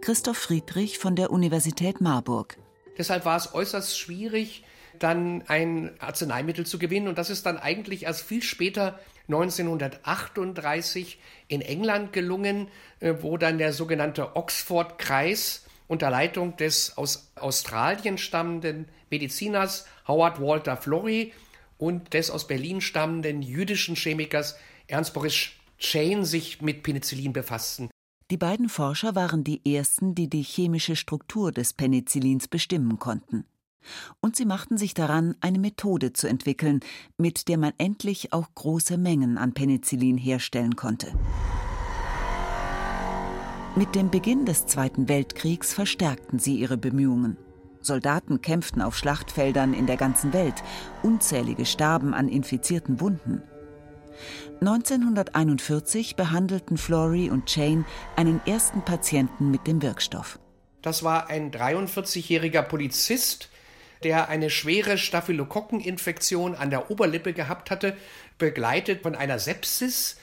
Christoph 0.00 0.38
Friedrich 0.38 0.98
von 0.98 1.16
der 1.16 1.30
Universität 1.30 2.00
Marburg. 2.00 2.56
Deshalb 2.96 3.24
war 3.24 3.36
es 3.36 3.54
äußerst 3.54 3.98
schwierig, 3.98 4.64
dann 4.98 5.42
ein 5.48 5.90
Arzneimittel 5.98 6.64
zu 6.64 6.78
gewinnen. 6.78 7.08
Und 7.08 7.18
das 7.18 7.30
ist 7.30 7.44
dann 7.46 7.58
eigentlich 7.58 8.04
erst 8.04 8.22
viel 8.22 8.42
später, 8.42 9.00
1938, 9.28 11.18
in 11.48 11.60
England 11.60 12.12
gelungen, 12.12 12.68
äh, 13.00 13.14
wo 13.20 13.36
dann 13.36 13.58
der 13.58 13.72
sogenannte 13.72 14.36
Oxford-Kreis 14.36 15.63
unter 15.86 16.10
Leitung 16.10 16.56
des 16.56 16.96
aus 16.96 17.30
Australien 17.36 18.18
stammenden 18.18 18.86
Mediziners 19.10 19.86
Howard 20.08 20.40
Walter 20.40 20.76
Florey 20.76 21.32
und 21.78 22.14
des 22.14 22.30
aus 22.30 22.46
Berlin 22.46 22.80
stammenden 22.80 23.42
jüdischen 23.42 23.96
Chemikers 23.96 24.56
Ernst 24.86 25.14
Boris 25.14 25.50
Chain 25.78 26.24
sich 26.24 26.62
mit 26.62 26.82
Penicillin 26.82 27.32
befassten. 27.32 27.90
Die 28.30 28.36
beiden 28.36 28.68
Forscher 28.68 29.14
waren 29.14 29.44
die 29.44 29.60
ersten, 29.76 30.14
die 30.14 30.30
die 30.30 30.42
chemische 30.42 30.96
Struktur 30.96 31.52
des 31.52 31.74
Penicillins 31.74 32.48
bestimmen 32.48 32.98
konnten. 32.98 33.44
Und 34.20 34.34
sie 34.34 34.46
machten 34.46 34.78
sich 34.78 34.94
daran, 34.94 35.36
eine 35.40 35.58
Methode 35.58 36.14
zu 36.14 36.26
entwickeln, 36.26 36.80
mit 37.18 37.48
der 37.48 37.58
man 37.58 37.74
endlich 37.76 38.32
auch 38.32 38.48
große 38.54 38.96
Mengen 38.96 39.36
an 39.36 39.52
Penicillin 39.52 40.16
herstellen 40.16 40.74
konnte. 40.74 41.12
Mit 43.76 43.96
dem 43.96 44.08
Beginn 44.08 44.46
des 44.46 44.66
Zweiten 44.66 45.08
Weltkriegs 45.08 45.74
verstärkten 45.74 46.38
sie 46.38 46.54
ihre 46.54 46.76
Bemühungen. 46.76 47.36
Soldaten 47.80 48.40
kämpften 48.40 48.80
auf 48.80 48.96
Schlachtfeldern 48.96 49.74
in 49.74 49.88
der 49.88 49.96
ganzen 49.96 50.32
Welt, 50.32 50.54
unzählige 51.02 51.66
starben 51.66 52.14
an 52.14 52.28
infizierten 52.28 53.00
Wunden. 53.00 53.42
1941 54.60 56.14
behandelten 56.14 56.78
Flory 56.78 57.30
und 57.30 57.46
Chain 57.46 57.84
einen 58.14 58.40
ersten 58.46 58.82
Patienten 58.82 59.50
mit 59.50 59.66
dem 59.66 59.82
Wirkstoff. 59.82 60.38
Das 60.80 61.02
war 61.02 61.28
ein 61.28 61.50
43-jähriger 61.50 62.62
Polizist, 62.62 63.48
der 64.04 64.28
eine 64.28 64.50
schwere 64.50 64.98
Staphylokokkeninfektion 64.98 66.54
an 66.54 66.70
der 66.70 66.92
Oberlippe 66.92 67.32
gehabt 67.32 67.72
hatte, 67.72 67.96
begleitet 68.38 69.02
von 69.02 69.16
einer 69.16 69.40
Sepsis, 69.40 70.16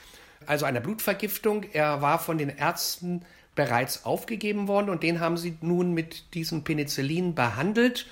also 0.46 0.66
einer 0.66 0.80
Blutvergiftung. 0.80 1.66
Er 1.74 2.02
war 2.02 2.18
von 2.18 2.38
den 2.38 2.50
Ärzten 2.50 3.26
bereits 3.56 4.06
aufgegeben 4.06 4.68
worden 4.68 4.90
und 4.90 5.04
den 5.04 5.20
haben 5.20 5.38
sie 5.38 5.58
nun 5.62 5.94
mit 5.94 6.34
diesem 6.34 6.64
Penicillin 6.64 7.36
behandelt. 7.36 8.08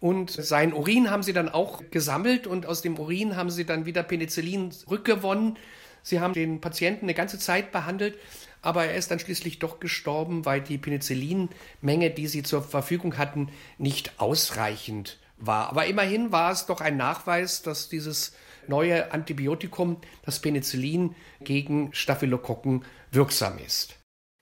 Und 0.00 0.30
sein 0.30 0.74
Urin 0.74 1.10
haben 1.10 1.22
sie 1.22 1.32
dann 1.32 1.48
auch 1.48 1.82
gesammelt 1.90 2.46
und 2.46 2.66
aus 2.66 2.82
dem 2.82 2.98
Urin 2.98 3.36
haben 3.36 3.50
sie 3.50 3.64
dann 3.64 3.86
wieder 3.86 4.02
Penicillin 4.02 4.70
rückgewonnen. 4.90 5.56
Sie 6.02 6.20
haben 6.20 6.34
den 6.34 6.60
Patienten 6.60 7.06
eine 7.06 7.14
ganze 7.14 7.38
Zeit 7.38 7.72
behandelt, 7.72 8.18
aber 8.60 8.84
er 8.84 8.96
ist 8.96 9.10
dann 9.10 9.18
schließlich 9.18 9.58
doch 9.58 9.80
gestorben, 9.80 10.44
weil 10.44 10.60
die 10.60 10.76
Penicillinmenge, 10.76 12.10
die 12.10 12.26
sie 12.26 12.42
zur 12.42 12.62
Verfügung 12.62 13.16
hatten, 13.16 13.48
nicht 13.78 14.20
ausreichend 14.20 15.18
war. 15.38 15.70
Aber 15.70 15.86
immerhin 15.86 16.32
war 16.32 16.52
es 16.52 16.66
doch 16.66 16.82
ein 16.82 16.98
Nachweis, 16.98 17.62
dass 17.62 17.88
dieses 17.88 18.34
neue 18.68 19.12
Antibiotikum, 19.12 19.96
das 20.24 20.40
Penicillin, 20.40 21.14
gegen 21.40 21.94
Staphylokokken 21.94 22.84
wirksam 23.10 23.58
ist. 23.58 23.96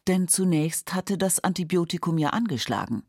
Denn 0.09 0.29
zunächst 0.29 0.95
hatte 0.95 1.17
das 1.17 1.41
Antibiotikum 1.41 2.19
ja 2.19 2.31
angeschlagen. 2.31 3.05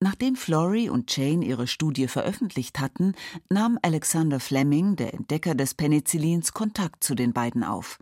Nachdem 0.00 0.36
Flory 0.36 0.88
und 0.88 1.06
Chain 1.06 1.42
ihre 1.42 1.66
Studie 1.66 2.08
veröffentlicht 2.08 2.80
hatten, 2.80 3.14
nahm 3.48 3.78
Alexander 3.82 4.40
Fleming, 4.40 4.96
der 4.96 5.14
Entdecker 5.14 5.54
des 5.54 5.74
Penicillins, 5.74 6.52
Kontakt 6.52 7.04
zu 7.04 7.14
den 7.14 7.32
beiden 7.32 7.64
auf. 7.64 7.98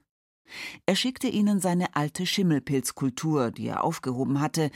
Er 0.87 0.97
schickte 0.97 1.29
ihnen 1.29 1.61
seine 1.61 1.95
alte 1.95 2.26
Schimmelpilzkultur, 2.26 3.50
die 3.50 3.69
er 3.69 3.85
aufgehoben 3.85 4.40
hatte, 4.40 4.71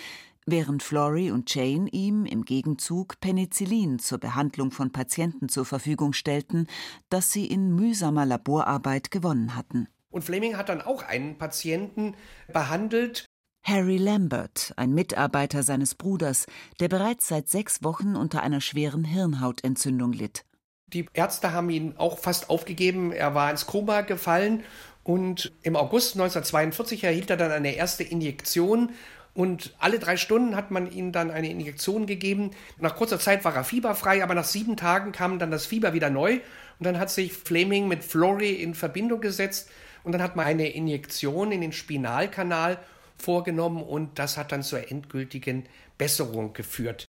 während 0.46 0.82
Flory 0.82 1.30
und 1.30 1.46
Chain 1.46 1.86
ihm 1.86 2.26
im 2.26 2.44
Gegenzug 2.44 3.18
Penicillin 3.20 3.98
zur 3.98 4.18
Behandlung 4.18 4.70
von 4.70 4.92
Patienten 4.92 5.48
zur 5.48 5.64
Verfügung 5.64 6.12
stellten, 6.12 6.66
das 7.08 7.32
sie 7.32 7.46
in 7.46 7.74
mühsamer 7.74 8.26
Laborarbeit 8.26 9.10
gewonnen 9.10 9.56
hatten. 9.56 9.88
Und 10.14 10.22
Fleming 10.22 10.56
hat 10.56 10.68
dann 10.68 10.80
auch 10.80 11.02
einen 11.02 11.38
Patienten 11.38 12.14
behandelt. 12.52 13.26
Harry 13.64 13.96
Lambert, 13.96 14.72
ein 14.76 14.94
Mitarbeiter 14.94 15.64
seines 15.64 15.96
Bruders, 15.96 16.46
der 16.78 16.86
bereits 16.86 17.26
seit 17.26 17.48
sechs 17.48 17.82
Wochen 17.82 18.14
unter 18.14 18.40
einer 18.40 18.60
schweren 18.60 19.02
Hirnhautentzündung 19.02 20.12
litt. 20.12 20.44
Die 20.86 21.06
Ärzte 21.14 21.52
haben 21.52 21.68
ihn 21.68 21.94
auch 21.96 22.20
fast 22.20 22.48
aufgegeben. 22.48 23.10
Er 23.10 23.34
war 23.34 23.50
ins 23.50 23.66
Koma 23.66 24.02
gefallen 24.02 24.62
und 25.02 25.50
im 25.62 25.74
August 25.74 26.14
1942 26.14 27.02
erhielt 27.02 27.30
er 27.30 27.36
dann 27.36 27.50
eine 27.50 27.74
erste 27.74 28.04
Injektion 28.04 28.92
und 29.34 29.74
alle 29.80 29.98
drei 29.98 30.16
Stunden 30.16 30.54
hat 30.54 30.70
man 30.70 30.92
ihm 30.92 31.10
dann 31.10 31.32
eine 31.32 31.50
Injektion 31.50 32.06
gegeben. 32.06 32.52
Nach 32.78 32.94
kurzer 32.94 33.18
Zeit 33.18 33.44
war 33.44 33.56
er 33.56 33.64
fieberfrei, 33.64 34.22
aber 34.22 34.36
nach 34.36 34.44
sieben 34.44 34.76
Tagen 34.76 35.10
kam 35.10 35.40
dann 35.40 35.50
das 35.50 35.66
Fieber 35.66 35.92
wieder 35.92 36.08
neu. 36.08 36.34
Und 36.78 36.86
dann 36.86 37.00
hat 37.00 37.10
sich 37.10 37.32
Fleming 37.32 37.88
mit 37.88 38.04
Flory 38.04 38.52
in 38.52 38.74
Verbindung 38.74 39.20
gesetzt. 39.20 39.68
Und 40.04 40.12
dann 40.12 40.22
hat 40.22 40.36
man 40.36 40.46
eine 40.46 40.68
Injektion 40.68 41.50
in 41.50 41.62
den 41.62 41.72
Spinalkanal 41.72 42.78
vorgenommen. 43.16 43.82
Und 43.82 44.18
das 44.18 44.36
hat 44.36 44.52
dann 44.52 44.62
zur 44.62 44.90
endgültigen 44.90 45.64
Besserung 45.98 46.52
geführt. 46.52 47.06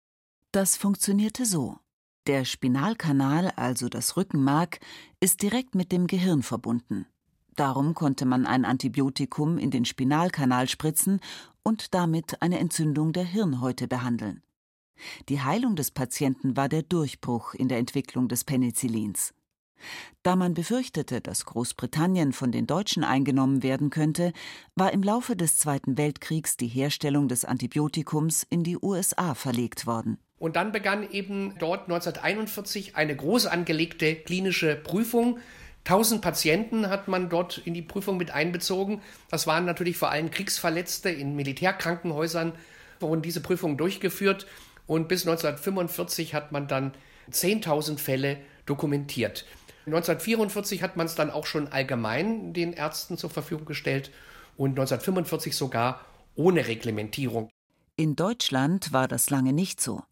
Das 0.52 0.76
funktionierte 0.76 1.46
so. 1.46 1.78
Der 2.26 2.44
Spinalkanal, 2.44 3.50
also 3.56 3.88
das 3.88 4.16
Rückenmark, 4.16 4.78
ist 5.18 5.42
direkt 5.42 5.74
mit 5.74 5.90
dem 5.90 6.06
Gehirn 6.06 6.42
verbunden. 6.42 7.06
Darum 7.56 7.94
konnte 7.94 8.26
man 8.26 8.46
ein 8.46 8.64
Antibiotikum 8.64 9.58
in 9.58 9.70
den 9.70 9.84
Spinalkanal 9.84 10.68
spritzen 10.68 11.20
und 11.62 11.94
damit 11.94 12.40
eine 12.40 12.58
Entzündung 12.58 13.12
der 13.12 13.24
Hirnhäute 13.24 13.88
behandeln. 13.88 14.42
Die 15.28 15.40
Heilung 15.40 15.74
des 15.76 15.90
Patienten 15.90 16.56
war 16.56 16.68
der 16.68 16.82
Durchbruch 16.82 17.54
in 17.54 17.68
der 17.68 17.78
Entwicklung 17.78 18.28
des 18.28 18.44
Penicillins. 18.44 19.34
Da 20.22 20.36
man 20.36 20.54
befürchtete, 20.54 21.20
dass 21.20 21.44
Großbritannien 21.44 22.32
von 22.32 22.52
den 22.52 22.66
Deutschen 22.66 23.04
eingenommen 23.04 23.62
werden 23.62 23.90
könnte, 23.90 24.32
war 24.74 24.92
im 24.92 25.02
Laufe 25.02 25.36
des 25.36 25.58
Zweiten 25.58 25.98
Weltkriegs 25.98 26.56
die 26.56 26.68
Herstellung 26.68 27.28
des 27.28 27.44
Antibiotikums 27.44 28.46
in 28.48 28.64
die 28.64 28.78
USA 28.80 29.34
verlegt 29.34 29.86
worden. 29.86 30.18
Und 30.38 30.56
dann 30.56 30.72
begann 30.72 31.08
eben 31.10 31.54
dort 31.58 31.82
1941 31.82 32.96
eine 32.96 33.14
groß 33.14 33.46
angelegte 33.46 34.16
klinische 34.16 34.74
Prüfung 34.74 35.38
1000 35.84 36.22
Patienten 36.22 36.88
hat 36.88 37.08
man 37.08 37.28
dort 37.28 37.58
in 37.58 37.74
die 37.74 37.82
Prüfung 37.82 38.16
mit 38.16 38.30
einbezogen. 38.30 39.02
Das 39.30 39.46
waren 39.48 39.64
natürlich 39.64 39.96
vor 39.96 40.10
allem 40.10 40.30
Kriegsverletzte 40.30 41.10
in 41.10 41.34
Militärkrankenhäusern, 41.34 42.52
wurden 43.00 43.22
diese 43.22 43.40
Prüfungen 43.40 43.76
durchgeführt. 43.76 44.46
Und 44.86 45.08
bis 45.08 45.26
1945 45.26 46.34
hat 46.34 46.52
man 46.52 46.68
dann 46.68 46.92
10.000 47.30 47.98
Fälle 47.98 48.38
dokumentiert. 48.64 49.44
1944 49.86 50.82
hat 50.82 50.96
man 50.96 51.06
es 51.06 51.14
dann 51.14 51.30
auch 51.30 51.46
schon 51.46 51.68
allgemein 51.68 52.52
den 52.52 52.72
Ärzten 52.72 53.18
zur 53.18 53.30
Verfügung 53.30 53.66
gestellt 53.66 54.10
und 54.56 54.70
1945 54.70 55.56
sogar 55.56 56.04
ohne 56.34 56.66
Reglementierung. 56.66 57.50
In 57.96 58.16
Deutschland 58.16 58.92
war 58.92 59.08
das 59.08 59.30
lange 59.30 59.52
nicht 59.52 59.80
so 59.80 60.02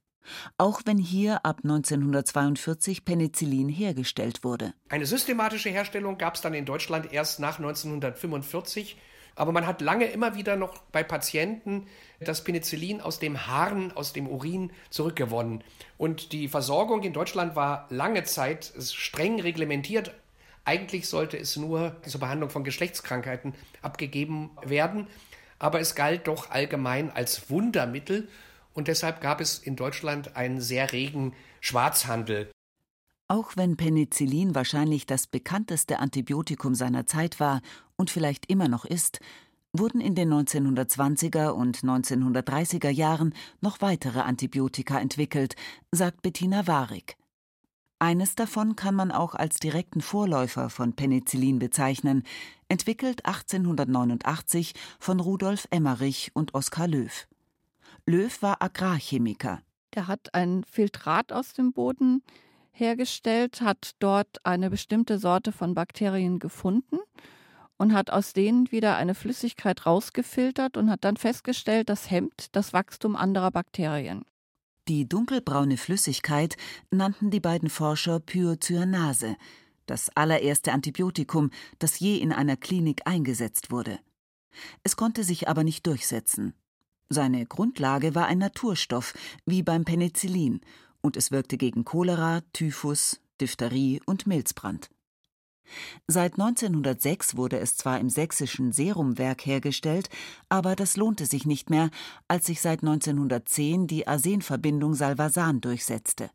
auch 0.59 0.83
wenn 0.85 0.99
hier 0.99 1.45
ab 1.45 1.61
1942 1.63 3.05
Penicillin 3.05 3.69
hergestellt 3.69 4.45
wurde. 4.45 4.75
Eine 4.89 5.07
systematische 5.07 5.71
Herstellung 5.71 6.19
gab 6.19 6.35
es 6.35 6.41
dann 6.41 6.55
in 6.55 6.65
Deutschland 6.65 7.13
erst 7.13 7.41
nach 7.41 7.59
1945. 7.59 8.97
Aber 9.35 9.53
man 9.53 9.67
hat 9.67 9.81
lange 9.81 10.07
immer 10.07 10.35
wieder 10.35 10.57
noch 10.57 10.79
bei 10.93 11.03
Patienten 11.03 11.87
das 12.21 12.45
Penicillin 12.45 13.01
aus 13.01 13.19
dem 13.19 13.47
Haaren, 13.47 13.93
aus 13.93 14.13
dem 14.13 14.27
Urin 14.27 14.73
zurückgewonnen. 14.91 15.65
Und 15.97 16.33
die 16.33 16.49
Versorgung 16.49 17.03
in 17.03 17.13
Deutschland 17.13 17.57
war 17.57 17.87
lange 17.91 18.25
Zeit 18.25 18.73
streng 18.79 19.41
reglementiert. 19.41 20.13
Eigentlich 20.65 21.09
sollte 21.09 21.39
es 21.39 21.57
nur 21.57 21.97
zur 22.03 22.21
Behandlung 22.21 22.51
von 22.51 22.65
Geschlechtskrankheiten 22.65 23.55
abgegeben 23.83 24.51
werden. 24.63 25.07
Aber 25.59 25.81
es 25.81 25.95
galt 25.95 26.27
doch 26.27 26.51
allgemein 26.51 27.11
als 27.11 27.51
Wundermittel 27.51 28.29
und 28.73 28.89
deshalb 28.89 29.21
gab 29.21 29.41
es 29.41 29.59
in 29.59 29.77
Deutschland 29.77 30.37
einen 30.37 30.61
sehr 30.61 30.93
regen 30.93 31.35
Schwarzhandel. 31.61 32.51
Auch 33.29 33.53
wenn 33.57 33.77
Penicillin 33.77 34.55
wahrscheinlich 34.57 35.07
das 35.07 35.29
bekannteste 35.29 36.01
Antibiotikum 36.01 36.75
seiner 36.75 37.07
Zeit 37.07 37.39
war 37.39 37.61
und 38.01 38.11
vielleicht 38.11 38.47
immer 38.47 38.67
noch 38.67 38.87
ist, 38.87 39.21
wurden 39.75 40.01
in 40.01 40.15
den 40.15 40.33
1920er 40.33 41.51
und 41.51 41.81
1930er 41.81 42.89
Jahren 42.89 43.35
noch 43.61 43.83
weitere 43.83 44.21
Antibiotika 44.21 44.99
entwickelt, 44.99 45.55
sagt 45.93 46.23
Bettina 46.23 46.67
Warig. 46.67 47.17
Eines 47.99 48.35
davon 48.35 48.75
kann 48.75 48.95
man 48.95 49.13
auch 49.13 49.35
als 49.35 49.59
direkten 49.59 50.01
Vorläufer 50.01 50.71
von 50.71 50.95
Penicillin 50.95 51.59
bezeichnen, 51.59 52.23
entwickelt 52.71 53.27
1889 53.27 54.73
von 54.99 55.21
Rudolf 55.21 55.69
Emmerich 55.71 56.31
und 56.33 56.55
Oskar 56.55 56.89
Löw. 56.89 57.29
Löw 58.07 58.43
war 58.43 58.63
Agrarchemiker. 58.63 59.61
Der 59.95 60.07
hat 60.07 60.33
ein 60.33 60.65
Filtrat 60.65 61.35
aus 61.35 61.53
dem 61.53 61.75
Boden 61.75 62.23
hergestellt, 62.73 63.61
hat 63.61 63.91
dort 63.99 64.39
eine 64.47 64.71
bestimmte 64.71 65.19
Sorte 65.19 65.53
von 65.53 65.75
Bakterien 65.75 66.39
gefunden 66.39 66.99
und 67.81 67.95
hat 67.95 68.11
aus 68.11 68.35
denen 68.35 68.71
wieder 68.71 68.99
eine 68.99 69.15
Flüssigkeit 69.15 69.87
rausgefiltert 69.87 70.77
und 70.77 70.91
hat 70.91 71.03
dann 71.03 71.17
festgestellt, 71.17 71.89
das 71.89 72.11
hemmt 72.11 72.55
das 72.55 72.75
Wachstum 72.75 73.17
anderer 73.17 73.51
Bakterien. 73.51 74.27
Die 74.87 75.09
dunkelbraune 75.09 75.79
Flüssigkeit 75.79 76.59
nannten 76.91 77.31
die 77.31 77.41
beiden 77.41 77.71
Forscher 77.71 78.21
Pyocyanase, 78.21 79.35
das 79.87 80.15
allererste 80.15 80.73
Antibiotikum, 80.73 81.51
das 81.79 81.99
je 81.99 82.19
in 82.19 82.35
einer 82.35 82.59
Klinik 82.59 83.01
eingesetzt 83.07 83.71
wurde. 83.71 83.99
Es 84.83 84.97
konnte 84.97 85.25
sich 85.25 85.49
aber 85.49 85.65
nicht 85.65 85.87
durchsetzen. 85.87 86.53
Seine 87.09 87.47
Grundlage 87.47 88.15
war 88.15 88.27
ein 88.27 88.39
Naturstoff, 88.39 89.15
wie 89.47 89.63
beim 89.63 89.87
Penicillin, 89.87 90.61
und 91.01 91.17
es 91.17 91.31
wirkte 91.31 91.57
gegen 91.57 91.87
Cholera, 91.87 92.43
Typhus, 92.53 93.23
Diphtherie 93.41 94.03
und 94.05 94.27
Milzbrand. 94.27 94.91
Seit 96.07 96.33
1906 96.33 97.37
wurde 97.37 97.59
es 97.59 97.77
zwar 97.77 98.01
im 98.01 98.11
sächsischen 98.11 98.73
Serumwerk 98.73 99.47
hergestellt, 99.47 100.09
aber 100.49 100.77
das 100.77 100.97
lohnte 100.97 101.27
sich 101.27 101.47
nicht 101.47 101.71
mehr, 101.71 101.91
als 102.29 102.47
sich 102.47 102.61
seit 102.61 102.83
1910 102.83 103.87
die 103.87 104.07
Arsenverbindung 104.07 104.95
Salvasan 104.95 105.61
durchsetzte. 105.61 106.31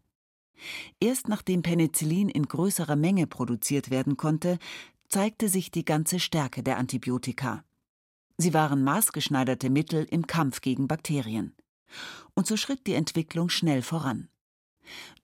Erst 0.99 1.27
nachdem 1.27 1.61
Penicillin 1.61 2.29
in 2.29 2.47
größerer 2.47 2.95
Menge 2.95 3.27
produziert 3.27 3.89
werden 3.89 4.17
konnte, 4.17 4.57
zeigte 5.09 5.49
sich 5.49 5.71
die 5.71 5.85
ganze 5.85 6.19
Stärke 6.19 6.63
der 6.63 6.77
Antibiotika. 6.77 7.63
Sie 8.37 8.53
waren 8.53 8.83
maßgeschneiderte 8.83 9.69
Mittel 9.69 10.05
im 10.09 10.27
Kampf 10.27 10.61
gegen 10.61 10.87
Bakterien. 10.87 11.55
Und 12.33 12.47
so 12.47 12.57
schritt 12.57 12.87
die 12.87 12.93
Entwicklung 12.93 13.49
schnell 13.49 13.81
voran. 13.81 14.29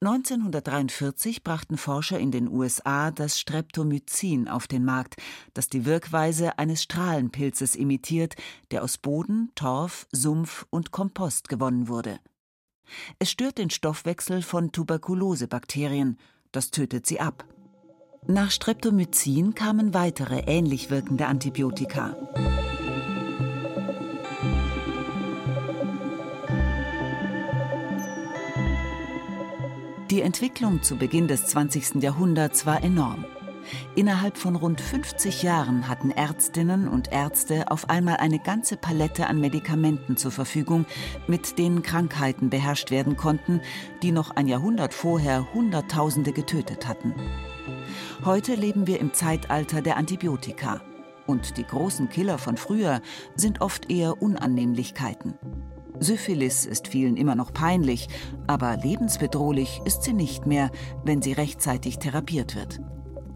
1943 0.01 1.43
brachten 1.43 1.77
Forscher 1.77 2.19
in 2.19 2.31
den 2.31 2.47
USA 2.47 3.11
das 3.11 3.39
Streptomycin 3.39 4.47
auf 4.47 4.67
den 4.67 4.83
Markt, 4.83 5.15
das 5.53 5.67
die 5.69 5.85
Wirkweise 5.85 6.57
eines 6.57 6.83
Strahlenpilzes 6.83 7.75
imitiert, 7.75 8.35
der 8.71 8.83
aus 8.83 8.97
Boden, 8.97 9.51
Torf, 9.55 10.07
Sumpf 10.11 10.65
und 10.69 10.91
Kompost 10.91 11.49
gewonnen 11.49 11.87
wurde. 11.87 12.19
Es 13.19 13.31
stört 13.31 13.57
den 13.57 13.69
Stoffwechsel 13.69 14.41
von 14.41 14.71
Tuberkulosebakterien, 14.71 16.17
das 16.51 16.71
tötet 16.71 17.05
sie 17.05 17.19
ab. 17.19 17.45
Nach 18.27 18.51
Streptomycin 18.51 19.55
kamen 19.55 19.93
weitere 19.93 20.43
ähnlich 20.45 20.89
wirkende 20.89 21.27
Antibiotika. 21.27 22.15
Die 30.11 30.21
Entwicklung 30.21 30.83
zu 30.83 30.97
Beginn 30.97 31.29
des 31.29 31.45
20. 31.45 32.03
Jahrhunderts 32.03 32.65
war 32.65 32.83
enorm. 32.83 33.23
Innerhalb 33.95 34.37
von 34.37 34.57
rund 34.57 34.81
50 34.81 35.41
Jahren 35.41 35.87
hatten 35.87 36.11
Ärztinnen 36.11 36.89
und 36.89 37.13
Ärzte 37.13 37.71
auf 37.71 37.89
einmal 37.89 38.17
eine 38.17 38.37
ganze 38.37 38.75
Palette 38.75 39.27
an 39.27 39.39
Medikamenten 39.39 40.17
zur 40.17 40.31
Verfügung, 40.31 40.85
mit 41.27 41.57
denen 41.57 41.81
Krankheiten 41.81 42.49
beherrscht 42.49 42.91
werden 42.91 43.15
konnten, 43.15 43.61
die 44.03 44.11
noch 44.11 44.31
ein 44.31 44.47
Jahrhundert 44.47 44.93
vorher 44.93 45.53
Hunderttausende 45.53 46.33
getötet 46.33 46.89
hatten. 46.89 47.15
Heute 48.25 48.55
leben 48.55 48.87
wir 48.87 48.99
im 48.99 49.13
Zeitalter 49.13 49.81
der 49.81 49.95
Antibiotika. 49.95 50.81
Und 51.25 51.55
die 51.55 51.65
großen 51.65 52.09
Killer 52.09 52.37
von 52.37 52.57
früher 52.57 52.99
sind 53.35 53.61
oft 53.61 53.89
eher 53.89 54.21
Unannehmlichkeiten. 54.21 55.35
Syphilis 55.99 56.65
ist 56.65 56.87
vielen 56.87 57.17
immer 57.17 57.35
noch 57.35 57.53
peinlich, 57.53 58.07
aber 58.47 58.77
lebensbedrohlich 58.77 59.81
ist 59.85 60.03
sie 60.03 60.13
nicht 60.13 60.45
mehr, 60.45 60.71
wenn 61.03 61.21
sie 61.21 61.33
rechtzeitig 61.33 61.99
therapiert 61.99 62.55
wird. 62.55 62.79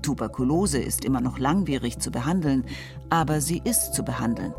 Tuberkulose 0.01 0.79
ist 0.79 1.03
immer 1.03 1.21
noch 1.21 1.39
langwierig 1.39 1.99
zu 1.99 2.11
behandeln, 2.11 2.65
aber 3.09 3.41
sie 3.41 3.61
ist 3.63 3.93
zu 3.93 4.03
behandeln. 4.03 4.53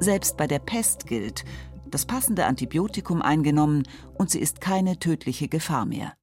Selbst 0.00 0.36
bei 0.36 0.46
der 0.46 0.58
Pest 0.58 1.06
gilt, 1.06 1.44
das 1.86 2.06
passende 2.06 2.46
Antibiotikum 2.46 3.22
eingenommen 3.22 3.84
und 4.14 4.30
sie 4.30 4.40
ist 4.40 4.60
keine 4.60 4.98
tödliche 4.98 5.48
Gefahr 5.48 5.86
mehr. 5.86 6.14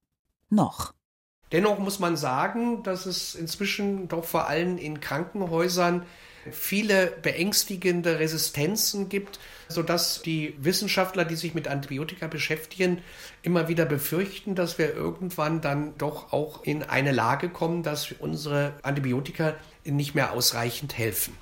Noch. 0.50 0.92
Dennoch 1.50 1.78
muss 1.78 1.98
man 1.98 2.16
sagen, 2.16 2.82
dass 2.82 3.06
es 3.06 3.34
inzwischen 3.34 4.08
doch 4.08 4.24
vor 4.24 4.48
allem 4.48 4.76
in 4.76 5.00
Krankenhäusern 5.00 6.04
viele 6.50 7.06
beängstigende 7.22 8.18
Resistenzen 8.18 9.08
gibt, 9.08 9.38
sodass 9.68 10.22
die 10.22 10.54
Wissenschaftler, 10.58 11.24
die 11.24 11.36
sich 11.36 11.54
mit 11.54 11.68
Antibiotika 11.68 12.26
beschäftigen, 12.26 13.02
immer 13.42 13.68
wieder 13.68 13.84
befürchten, 13.84 14.54
dass 14.54 14.78
wir 14.78 14.94
irgendwann 14.94 15.60
dann 15.60 15.96
doch 15.98 16.32
auch 16.32 16.64
in 16.64 16.82
eine 16.82 17.12
Lage 17.12 17.48
kommen, 17.48 17.82
dass 17.82 18.12
unsere 18.12 18.74
Antibiotika 18.82 19.54
nicht 19.84 20.14
mehr 20.14 20.32
ausreichend 20.32 20.98
helfen. 20.98 21.36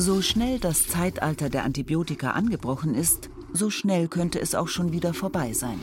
So 0.00 0.22
schnell 0.22 0.58
das 0.58 0.88
Zeitalter 0.88 1.50
der 1.50 1.64
Antibiotika 1.64 2.30
angebrochen 2.30 2.94
ist, 2.94 3.29
so 3.52 3.70
schnell 3.70 4.08
könnte 4.08 4.40
es 4.40 4.54
auch 4.54 4.68
schon 4.68 4.92
wieder 4.92 5.14
vorbei 5.14 5.52
sein. 5.52 5.80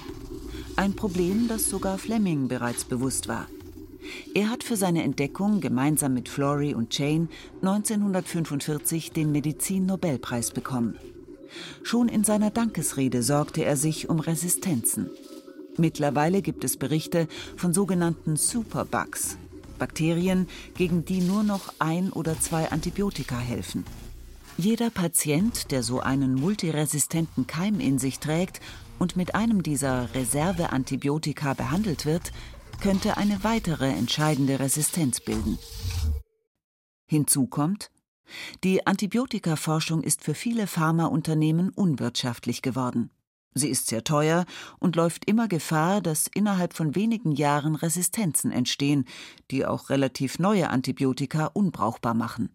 Ein 0.75 0.95
Problem, 0.95 1.47
das 1.47 1.69
sogar 1.69 1.97
Fleming 1.97 2.47
bereits 2.47 2.86
bewusst 2.86 3.27
war. 3.27 3.47
Er 4.34 4.49
hat 4.49 4.63
für 4.63 4.77
seine 4.77 5.03
Entdeckung 5.03 5.60
gemeinsam 5.60 6.13
mit 6.13 6.30
Flory 6.30 6.73
und 6.73 6.97
Jane 6.97 7.27
1945 7.62 9.12
den 9.12 9.32
Medizin-Nobelpreis 9.32 10.51
bekommen. 10.51 10.95
Schon 11.84 12.10
in 12.10 12.23
seiner 12.23 12.51
Dankesrede 12.51 13.23
sorgte 13.23 13.63
er 13.63 13.77
sich 13.77 14.10
um 14.10 14.19
Resistenzen. 14.19 15.10
Mittlerweile 15.77 16.41
gibt 16.41 16.63
es 16.63 16.77
Berichte 16.77 17.27
von 17.56 17.73
sogenannten 17.73 18.36
Superbugs, 18.36 19.38
Bakterien, 19.77 20.47
gegen 20.75 21.06
die 21.06 21.21
nur 21.21 21.43
noch 21.43 21.73
ein 21.80 22.12
oder 22.12 22.39
zwei 22.39 22.71
Antibiotika 22.71 23.38
helfen. 23.38 23.86
Jeder 24.60 24.89
Patient, 24.89 25.70
der 25.70 25.84
so 25.84 26.00
einen 26.00 26.34
multiresistenten 26.34 27.46
Keim 27.46 27.80
in 27.80 28.00
sich 28.00 28.17
trägt 28.17 28.60
und 28.98 29.15
mit 29.15 29.36
einem 29.36 29.62
dieser 29.62 30.13
Reserveantibiotika 30.15 31.54
behandelt 31.54 32.08
wird, 32.08 32.32
könnte 32.82 33.17
eine 33.17 33.43
weitere 33.43 33.88
entscheidende 33.88 34.60
Resistenz 34.60 35.20
bilden. 35.20 35.60
Hinzu 37.06 37.46
kommt, 37.46 37.91
die 38.63 38.88
Antibiotikaforschung 38.88 40.02
ist 40.02 40.24
für 40.24 40.34
viele 40.34 40.65
Pharmaunternehmen 40.65 41.70
unwirtschaftlich 41.70 42.63
geworden. 42.63 43.12
Sie 43.54 43.70
ist 43.70 43.88
sehr 43.88 44.04
teuer 44.04 44.46
und 44.80 44.96
läuft 44.96 45.26
immer 45.26 45.48
Gefahr, 45.48 46.02
dass 46.02 46.28
innerhalb 46.34 46.74
von 46.74 46.96
wenigen 46.96 47.32
Jahren 47.32 47.76
Resistenzen 47.76 48.52
entstehen, 48.52 49.06
die 49.52 49.67
auch 49.67 49.91
relativ 49.91 50.39
neue 50.39 50.72
Antibiotika 50.72 51.46
unbrauchbar 51.46 52.15
machen. 52.15 52.50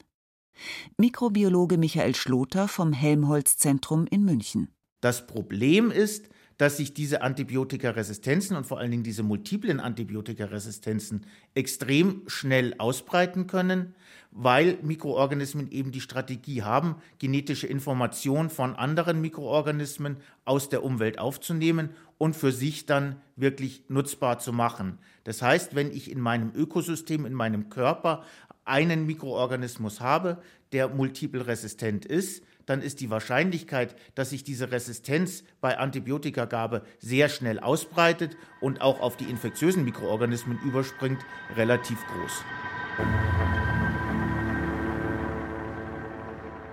Mikrobiologe 0.97 1.79
Michael 1.79 2.15
Schloter 2.15 2.69
vom 2.69 2.93
Helmholtz-Zentrum 2.93 4.07
in 4.07 4.25
München. 4.25 4.69
Das 5.01 5.27
Problem 5.27 5.91
ist, 5.91 6.29
dass 6.59 6.77
sich 6.77 6.95
diese 6.95 7.23
Antibiotikaresistenzen 7.23 8.57
und 8.57 8.67
vor 8.67 8.79
allen 8.79 8.93
Dingen 8.93 9.03
diese 9.03 9.25
multiplen 9.25 9.81
Antibiotikaresistenzen 9.81 11.27
extrem 11.55 12.23
schnell 12.29 12.75
ausbreiten 12.79 13.49
können, 13.49 13.97
weil 14.31 14.79
Mikroorganismen 14.83 15.73
eben 15.73 15.91
die 15.91 16.01
Strategie 16.01 16.62
haben, 16.62 16.97
genetische 17.19 17.67
Informationen 17.67 18.49
von 18.49 18.77
anderen 18.77 19.21
Mikroorganismen 19.21 20.19
aus 20.45 20.69
der 20.69 20.85
Umwelt 20.85 21.19
aufzunehmen 21.19 21.91
und 22.17 22.37
für 22.37 22.53
sich 22.53 22.87
dann 22.87 23.17
wirklich 23.35 23.85
nutzbar 23.88 24.38
zu 24.38 24.53
machen. 24.53 24.99
Das 25.25 25.43
heißt, 25.43 25.75
wenn 25.75 25.91
ich 25.91 26.11
in 26.12 26.21
meinem 26.21 26.53
Ökosystem, 26.55 27.27
in 27.27 27.35
meinem 27.35 27.71
Körper 27.71 28.23
einen 28.64 29.07
Mikroorganismus 29.07 30.01
habe, 30.01 30.42
der 30.72 30.88
multiple 30.88 31.46
resistent 31.46 32.05
ist, 32.05 32.42
dann 32.66 32.81
ist 32.81 33.01
die 33.01 33.11
Wahrscheinlichkeit, 33.11 33.96
dass 34.14 34.31
sich 34.31 34.44
diese 34.44 34.70
Resistenz 34.70 35.44
bei 35.61 35.79
Antibiotikagabe 35.79 36.83
sehr 36.98 37.29
schnell 37.29 37.59
ausbreitet 37.59 38.37
und 38.61 38.81
auch 38.81 39.01
auf 39.01 39.16
die 39.16 39.25
infektiösen 39.25 39.85
Mikroorganismen 39.85 40.59
überspringt, 40.64 41.20
relativ 41.57 41.98
groß. 42.07 42.44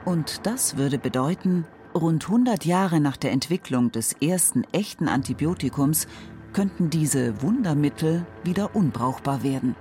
Und 0.05 0.45
das 0.45 0.77
würde 0.77 0.97
bedeuten, 0.97 1.65
rund 1.93 2.25
100 2.25 2.65
Jahre 2.65 2.99
nach 2.99 3.17
der 3.17 3.31
Entwicklung 3.31 3.91
des 3.91 4.13
ersten 4.13 4.63
echten 4.71 5.07
Antibiotikums 5.07 6.07
könnten 6.53 6.89
diese 6.89 7.41
Wundermittel 7.41 8.25
wieder 8.43 8.75
unbrauchbar 8.75 9.43
werden 9.43 9.75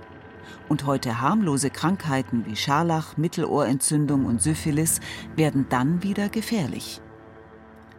und 0.67 0.85
heute 0.85 1.21
harmlose 1.21 1.69
Krankheiten 1.69 2.45
wie 2.45 2.55
Scharlach, 2.55 3.17
Mittelohrentzündung 3.17 4.25
und 4.25 4.41
Syphilis 4.41 4.99
werden 5.35 5.67
dann 5.69 6.03
wieder 6.03 6.29
gefährlich. 6.29 7.01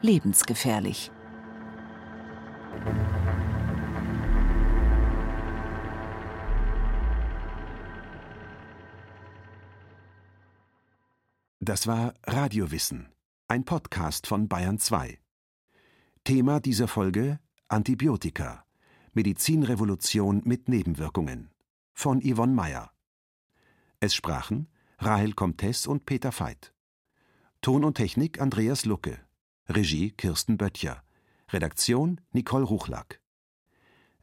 Lebensgefährlich. 0.03 1.11
Das 11.63 11.87
war 11.87 12.15
Radiowissen, 12.27 13.13
ein 13.47 13.65
Podcast 13.65 14.27
von 14.27 14.49
Bayern 14.49 14.79
2. 14.79 15.19
Thema 16.25 16.59
dieser 16.61 16.89
Folge 16.89 17.39
Antibiotika. 17.69 18.65
Medizinrevolution 19.13 20.43
mit 20.45 20.69
Nebenwirkungen 20.69 21.50
von 22.01 22.23
Yvonne 22.23 22.55
Meyer. 22.55 22.91
Es 24.01 24.15
sprachen 24.15 24.69
Rahel 24.99 25.35
Comtesse 25.35 25.89
und 25.91 26.07
Peter 26.07 26.33
Veit. 26.33 26.73
Ton 27.61 27.85
und 27.85 27.99
Technik 27.99 28.41
Andreas 28.41 28.87
Lucke. 28.87 29.19
Regie 29.69 30.11
Kirsten 30.11 30.57
Böttcher. 30.57 31.03
Redaktion 31.51 32.23
Nicole 32.33 32.65
Ruchlack. 32.65 33.21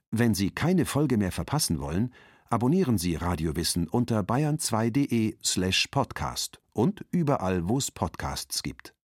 Wenn 0.09 0.33
Sie 0.33 0.49
keine 0.49 0.85
Folge 0.85 1.17
mehr 1.17 1.31
verpassen 1.31 1.79
wollen, 1.79 2.15
abonnieren 2.49 2.97
Sie 2.97 3.13
Radiowissen 3.13 3.87
unter 3.87 4.21
bayern2.de 4.21 5.37
slash 5.43 5.87
podcast 5.91 6.59
und 6.73 7.05
überall, 7.11 7.69
wo 7.69 7.77
es 7.77 7.91
Podcasts 7.91 8.63
gibt. 8.63 8.96